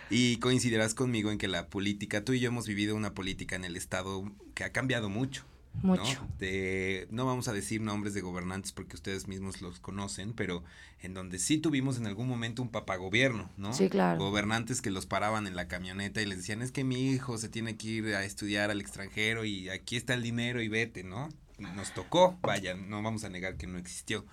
y 0.08 0.38
coincidirás 0.38 0.94
conmigo 0.94 1.30
en 1.30 1.38
que 1.38 1.48
la 1.48 1.68
política, 1.68 2.24
tú 2.24 2.32
y 2.32 2.40
yo 2.40 2.48
hemos 2.48 2.66
vivido 2.66 2.96
una 2.96 3.12
política 3.12 3.56
en 3.56 3.64
el 3.64 3.76
Estado 3.76 4.24
que 4.54 4.64
ha 4.64 4.72
cambiado 4.72 5.08
mucho. 5.08 5.44
Mucho. 5.82 6.20
¿no? 6.20 6.28
De, 6.38 7.06
no 7.10 7.24
vamos 7.24 7.48
a 7.48 7.52
decir 7.52 7.80
nombres 7.80 8.12
de 8.12 8.20
gobernantes 8.20 8.72
porque 8.72 8.96
ustedes 8.96 9.28
mismos 9.28 9.62
los 9.62 9.80
conocen, 9.80 10.32
pero 10.32 10.62
en 11.00 11.14
donde 11.14 11.38
sí 11.38 11.58
tuvimos 11.58 11.96
en 11.96 12.06
algún 12.06 12.28
momento 12.28 12.62
un 12.62 12.68
papagobierno, 12.68 13.50
¿no? 13.56 13.72
Sí, 13.72 13.88
claro. 13.88 14.18
Gobernantes 14.18 14.82
que 14.82 14.90
los 14.90 15.06
paraban 15.06 15.46
en 15.46 15.56
la 15.56 15.68
camioneta 15.68 16.20
y 16.20 16.26
les 16.26 16.38
decían, 16.38 16.60
es 16.60 16.72
que 16.72 16.84
mi 16.84 17.10
hijo 17.10 17.38
se 17.38 17.48
tiene 17.48 17.76
que 17.76 17.88
ir 17.88 18.14
a 18.14 18.24
estudiar 18.24 18.70
al 18.70 18.80
extranjero 18.80 19.44
y 19.44 19.70
aquí 19.70 19.96
está 19.96 20.14
el 20.14 20.22
dinero 20.22 20.60
y 20.60 20.68
vete, 20.68 21.02
¿no? 21.02 21.28
Nos 21.58 21.92
tocó, 21.94 22.38
vaya, 22.42 22.74
no 22.74 23.02
vamos 23.02 23.24
a 23.24 23.28
negar 23.28 23.56
que 23.56 23.66
no 23.66 23.78
existió. 23.78 24.26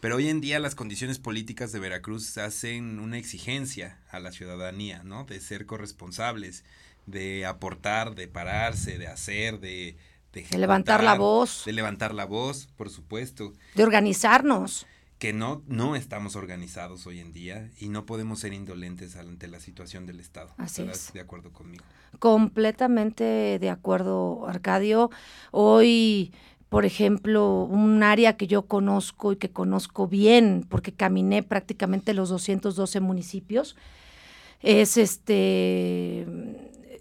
Pero 0.00 0.16
hoy 0.16 0.28
en 0.28 0.40
día 0.40 0.58
las 0.58 0.74
condiciones 0.74 1.20
políticas 1.20 1.70
de 1.70 1.78
Veracruz 1.78 2.36
hacen 2.36 2.98
una 2.98 3.18
exigencia 3.18 4.00
a 4.10 4.18
la 4.18 4.32
ciudadanía, 4.32 5.02
¿no? 5.04 5.24
De 5.24 5.40
ser 5.40 5.64
corresponsables, 5.64 6.64
de 7.06 7.46
aportar, 7.46 8.16
de 8.16 8.26
pararse, 8.26 8.98
de 8.98 9.06
hacer, 9.06 9.60
de 9.60 9.96
de, 10.32 10.58
levantar 10.58 11.04
la 11.04 11.14
voz. 11.14 11.64
De 11.64 11.72
levantar 11.72 12.14
la 12.14 12.24
voz, 12.24 12.68
por 12.76 12.90
supuesto. 12.90 13.52
De 13.74 13.82
organizarnos. 13.82 14.86
Que 15.18 15.32
no, 15.32 15.62
no 15.68 15.94
estamos 15.94 16.34
organizados 16.34 17.06
hoy 17.06 17.20
en 17.20 17.32
día 17.32 17.70
y 17.78 17.90
no 17.90 18.06
podemos 18.06 18.40
ser 18.40 18.52
indolentes 18.52 19.14
ante 19.16 19.46
la 19.46 19.60
situación 19.60 20.04
del 20.04 20.18
Estado. 20.18 20.52
Así 20.56 20.82
¿Estás 20.82 21.12
de 21.12 21.20
acuerdo 21.20 21.52
conmigo? 21.52 21.84
Completamente 22.18 23.58
de 23.60 23.70
acuerdo, 23.70 24.48
Arcadio. 24.48 25.10
Hoy 25.52 26.32
por 26.72 26.86
ejemplo, 26.86 27.64
un 27.64 28.02
área 28.02 28.38
que 28.38 28.46
yo 28.46 28.62
conozco 28.62 29.32
y 29.32 29.36
que 29.36 29.50
conozco 29.50 30.08
bien, 30.08 30.64
porque 30.66 30.90
caminé 30.90 31.42
prácticamente 31.42 32.14
los 32.14 32.30
212 32.30 32.98
municipios, 33.00 33.76
es 34.62 34.96
este 34.96 36.26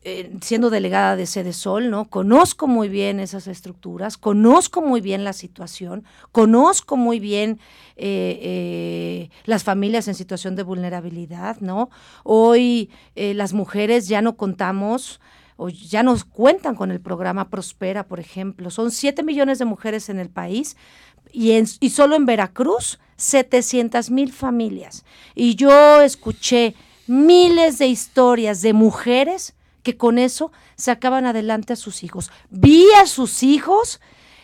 eh, 0.04 0.32
siendo 0.42 0.72
delegada 0.72 1.16
de 1.16 1.28
Sede 1.28 1.54
Sol, 1.54 1.92
¿no? 1.92 2.10
Conozco 2.10 2.68
muy 2.68 2.90
bien 2.90 3.20
esas 3.20 3.46
estructuras, 3.46 4.18
conozco 4.18 4.82
muy 4.82 5.00
bien 5.00 5.24
la 5.24 5.32
situación, 5.32 6.06
conozco 6.32 6.98
muy 6.98 7.20
bien 7.20 7.60
eh, 7.98 8.40
eh, 8.42 9.30
las 9.46 9.64
familias 9.64 10.08
en 10.08 10.16
situación 10.16 10.56
de 10.56 10.64
vulnerabilidad, 10.64 11.60
¿no? 11.60 11.92
Hoy 12.24 12.90
las 13.16 13.54
mujeres 13.54 14.08
ya 14.08 14.24
no 14.24 14.38
contamos 14.38 15.22
o 15.56 15.70
ya 15.70 16.02
nos 16.02 16.24
cuentan 16.24 16.76
con 16.76 16.90
el 16.90 17.00
programa 17.00 17.52
Prospera, 17.52 18.08
por 18.08 18.20
ejemplo. 18.20 18.72
Son 18.72 18.90
7 18.90 19.22
millones 19.22 19.60
de 19.60 19.66
mujeres 19.66 20.10
en 20.10 20.18
el 20.18 20.30
país 20.30 20.78
y, 21.32 21.52
en, 21.52 21.68
y 21.80 21.92
solo 21.92 22.16
en 22.16 22.26
Veracruz 22.26 23.00
700 23.18 24.10
mil 24.10 24.34
familias. 24.34 25.06
Y 25.36 25.54
yo 25.54 26.02
escuché 26.02 26.74
miles 27.06 27.78
de 27.78 27.86
historias 27.86 28.64
de 28.64 28.74
mujeres 28.74 29.54
que 29.84 29.98
con 29.98 30.18
eso 30.18 30.52
sacaban 30.76 31.26
adelante 31.26 31.74
a 31.74 31.76
sus 31.76 32.04
hijos. 32.04 32.32
Vi 32.50 32.86
a 33.02 33.08
sus 33.08 33.44
hijos 33.44 34.02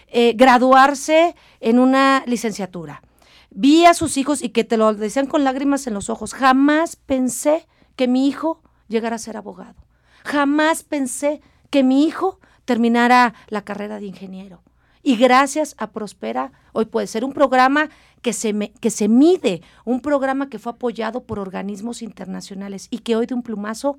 eh, 0.07 0.33
graduarse 0.35 1.35
en 1.59 1.79
una 1.79 2.23
licenciatura. 2.25 3.01
Vi 3.49 3.85
a 3.85 3.93
sus 3.93 4.17
hijos 4.17 4.43
y 4.43 4.49
que 4.49 4.63
te 4.63 4.77
lo 4.77 4.93
decían 4.93 5.27
con 5.27 5.43
lágrimas 5.43 5.87
en 5.87 5.93
los 5.93 6.09
ojos. 6.09 6.33
Jamás 6.33 6.95
pensé 6.95 7.67
que 7.95 8.07
mi 8.07 8.27
hijo 8.27 8.61
llegara 8.87 9.15
a 9.15 9.19
ser 9.19 9.37
abogado. 9.37 9.75
Jamás 10.23 10.83
pensé 10.83 11.41
que 11.69 11.83
mi 11.83 12.05
hijo 12.05 12.39
terminara 12.65 13.33
la 13.47 13.63
carrera 13.63 13.99
de 13.99 14.05
ingeniero. 14.05 14.61
Y 15.03 15.15
gracias 15.15 15.75
a 15.77 15.91
Prospera, 15.91 16.51
hoy 16.73 16.85
puede 16.85 17.07
ser 17.07 17.23
un 17.23 17.31
programa 17.31 17.89
que 18.21 18.33
se, 18.33 18.71
que 18.81 18.89
se 18.89 19.07
mide, 19.07 19.61
un 19.85 20.01
programa 20.01 20.49
que 20.49 20.59
fue 20.59 20.73
apoyado 20.73 21.23
por 21.23 21.39
organismos 21.39 22.01
internacionales 22.01 22.87
y 22.91 22.99
que 22.99 23.15
hoy 23.15 23.25
de 23.25 23.33
un 23.33 23.41
plumazo, 23.41 23.97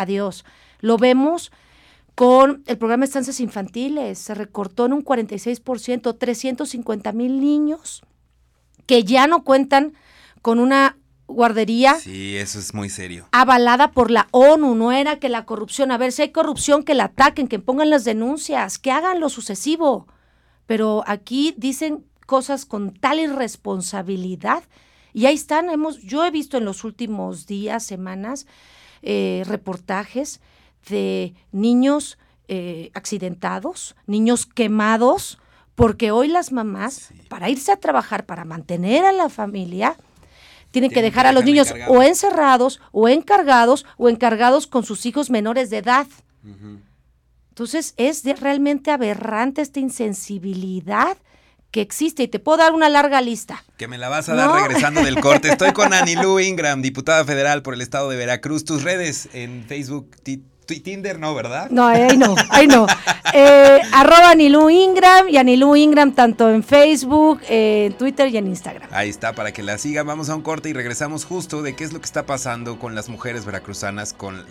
adiós. 0.00 0.44
Lo 0.80 0.96
vemos 0.96 1.50
con 2.14 2.62
el 2.66 2.76
programa 2.78 3.02
de 3.02 3.06
estancias 3.06 3.40
infantiles, 3.40 4.18
se 4.18 4.34
recortó 4.34 4.86
en 4.86 4.92
un 4.92 5.04
46%, 5.04 6.18
350 6.18 7.12
mil 7.12 7.40
niños 7.40 8.02
que 8.86 9.04
ya 9.04 9.26
no 9.26 9.44
cuentan 9.44 9.94
con 10.42 10.58
una 10.58 10.98
guardería. 11.26 11.94
Sí, 11.94 12.36
eso 12.36 12.58
es 12.58 12.74
muy 12.74 12.90
serio. 12.90 13.28
Avalada 13.32 13.92
por 13.92 14.10
la 14.10 14.28
ONU, 14.32 14.74
no 14.74 14.92
era 14.92 15.18
que 15.18 15.28
la 15.28 15.44
corrupción, 15.46 15.92
a 15.92 15.98
ver, 15.98 16.12
si 16.12 16.22
hay 16.22 16.30
corrupción, 16.30 16.82
que 16.82 16.94
la 16.94 17.04
ataquen, 17.04 17.48
que 17.48 17.58
pongan 17.58 17.90
las 17.90 18.04
denuncias, 18.04 18.78
que 18.78 18.90
hagan 18.90 19.20
lo 19.20 19.28
sucesivo. 19.28 20.06
Pero 20.66 21.04
aquí 21.06 21.54
dicen 21.56 22.04
cosas 22.26 22.64
con 22.64 22.92
tal 22.92 23.18
irresponsabilidad 23.18 24.62
y 25.12 25.26
ahí 25.26 25.34
están, 25.34 25.70
hemos, 25.70 26.00
yo 26.02 26.24
he 26.24 26.30
visto 26.30 26.58
en 26.58 26.64
los 26.64 26.84
últimos 26.84 27.46
días, 27.46 27.84
semanas, 27.84 28.46
eh, 29.02 29.42
reportajes 29.46 30.40
de 30.88 31.34
niños 31.52 32.18
eh, 32.48 32.90
accidentados, 32.94 33.96
niños 34.06 34.46
quemados, 34.46 35.38
porque 35.74 36.10
hoy 36.10 36.28
las 36.28 36.52
mamás, 36.52 37.12
para 37.28 37.48
irse 37.48 37.72
a 37.72 37.76
trabajar, 37.76 38.26
para 38.26 38.44
mantener 38.44 39.04
a 39.04 39.12
la 39.12 39.28
familia, 39.28 39.96
tienen 40.70 40.90
que 40.90 41.02
dejar 41.02 41.26
a 41.26 41.32
los 41.32 41.44
niños 41.44 41.72
o 41.88 42.02
encerrados, 42.02 42.80
o 42.92 43.08
encargados, 43.08 43.86
o 43.96 44.08
encargados 44.08 44.66
con 44.66 44.84
sus 44.84 45.06
hijos 45.06 45.30
menores 45.30 45.70
de 45.70 45.78
edad. 45.78 46.06
Entonces 47.50 47.94
es 47.96 48.24
realmente 48.40 48.90
aberrante 48.90 49.62
esta 49.62 49.80
insensibilidad 49.80 51.16
que 51.70 51.80
existe 51.80 52.24
y 52.24 52.28
te 52.28 52.38
puedo 52.38 52.58
dar 52.58 52.72
una 52.72 52.88
larga 52.88 53.20
lista. 53.20 53.64
Que 53.76 53.88
me 53.88 53.98
la 53.98 54.08
vas 54.08 54.28
a 54.28 54.34
dar 54.34 54.62
regresando 54.62 55.02
del 55.02 55.20
corte. 55.20 55.48
Estoy 55.48 55.72
con 55.72 55.92
Anilú 55.94 56.40
Ingram, 56.40 56.82
diputada 56.82 57.24
federal 57.24 57.62
por 57.62 57.74
el 57.74 57.80
estado 57.80 58.10
de 58.10 58.16
Veracruz. 58.16 58.64
Tus 58.64 58.82
redes 58.82 59.28
en 59.32 59.64
Facebook, 59.66 60.16
Tinder 60.78 61.18
no, 61.18 61.34
¿verdad? 61.34 61.68
No, 61.70 61.86
ahí 61.86 62.16
no, 62.16 62.36
ahí 62.50 62.66
no. 62.66 62.86
Eh, 63.32 63.80
arroba 63.92 64.30
Anilú 64.30 64.70
Ingram 64.70 65.28
y 65.28 65.36
Anilú 65.36 65.74
Ingram 65.74 66.12
tanto 66.12 66.50
en 66.50 66.62
Facebook, 66.62 67.40
en 67.48 67.92
Twitter 67.94 68.28
y 68.28 68.36
en 68.36 68.46
Instagram. 68.46 68.88
Ahí 68.92 69.08
está, 69.08 69.32
para 69.32 69.52
que 69.52 69.62
la 69.62 69.78
sigan. 69.78 70.06
Vamos 70.06 70.28
a 70.30 70.36
un 70.36 70.42
corte 70.42 70.68
y 70.68 70.72
regresamos 70.72 71.24
justo 71.24 71.62
de 71.62 71.74
qué 71.74 71.84
es 71.84 71.92
lo 71.92 72.00
que 72.00 72.06
está 72.06 72.26
pasando 72.26 72.78
con 72.78 72.94
las 72.94 73.08
mujeres 73.08 73.44
veracruzanas, 73.44 74.12
con 74.12 74.46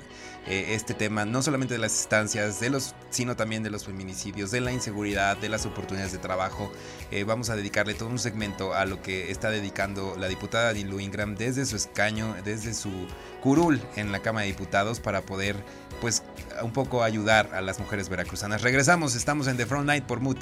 eh, 0.49 0.73
este 0.73 0.95
tema, 0.95 1.25
no 1.25 1.43
solamente 1.43 1.75
de 1.75 1.79
las 1.79 1.93
instancias, 1.93 2.59
de 2.59 2.71
los, 2.71 2.95
sino 3.11 3.35
también 3.35 3.61
de 3.61 3.69
los 3.69 3.85
feminicidios, 3.85 4.49
de 4.49 4.61
la 4.61 4.71
inseguridad, 4.71 5.37
de 5.37 5.47
las 5.47 5.67
oportunidades 5.67 6.11
de 6.11 6.17
trabajo. 6.17 6.71
Eh, 7.11 7.23
vamos 7.23 7.51
a 7.51 7.55
dedicarle 7.55 7.93
todo 7.93 8.09
un 8.09 8.17
segmento 8.17 8.73
a 8.73 8.85
lo 8.85 9.01
que 9.01 9.29
está 9.29 9.51
dedicando 9.51 10.15
la 10.17 10.27
diputada 10.27 10.73
Nilu 10.73 10.99
Ingram 10.99 11.35
desde 11.35 11.65
su 11.67 11.75
escaño, 11.75 12.35
desde 12.43 12.73
su 12.73 12.89
curul 13.41 13.79
en 13.95 14.11
la 14.11 14.21
Cámara 14.21 14.45
de 14.45 14.51
Diputados 14.51 14.99
para 14.99 15.21
poder 15.21 15.55
pues 16.01 16.23
un 16.63 16.73
poco 16.73 17.03
ayudar 17.03 17.51
a 17.53 17.61
las 17.61 17.79
mujeres 17.79 18.09
veracruzanas. 18.09 18.61
Regresamos, 18.63 19.15
estamos 19.15 19.47
en 19.47 19.57
The 19.57 19.65
Front 19.65 19.85
Night 19.85 20.05
por 20.05 20.19
Mood 20.19 20.37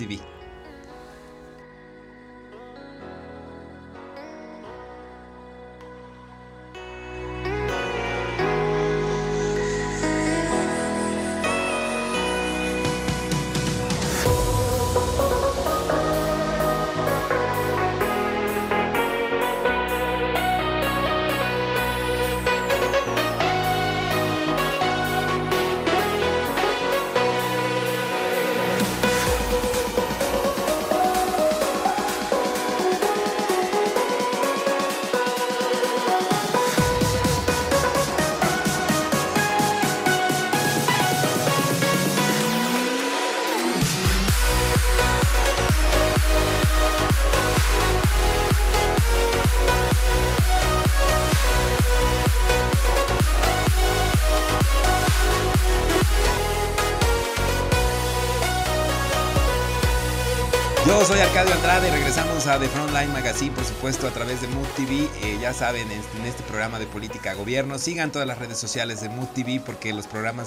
Arcadio 61.37 61.53
Andrade, 61.53 61.91
regresamos 61.91 62.47
a 62.47 62.57
The 62.57 62.67
Frontline 62.67 63.13
Magazine, 63.13 63.51
por 63.51 63.63
supuesto, 63.63 64.07
a 64.07 64.09
través 64.09 64.41
de 64.41 64.47
Mood 64.47 64.65
TV. 64.75 65.07
Eh, 65.21 65.37
ya 65.39 65.53
saben, 65.53 65.87
en 65.91 66.25
este 66.25 66.41
programa 66.41 66.79
de 66.79 66.87
política 66.87 67.35
gobierno, 67.35 67.77
sigan 67.77 68.11
todas 68.11 68.27
las 68.27 68.39
redes 68.39 68.57
sociales 68.57 69.01
de 69.01 69.09
Mood 69.09 69.27
TV 69.35 69.61
porque 69.63 69.93
los 69.93 70.07
programas 70.07 70.35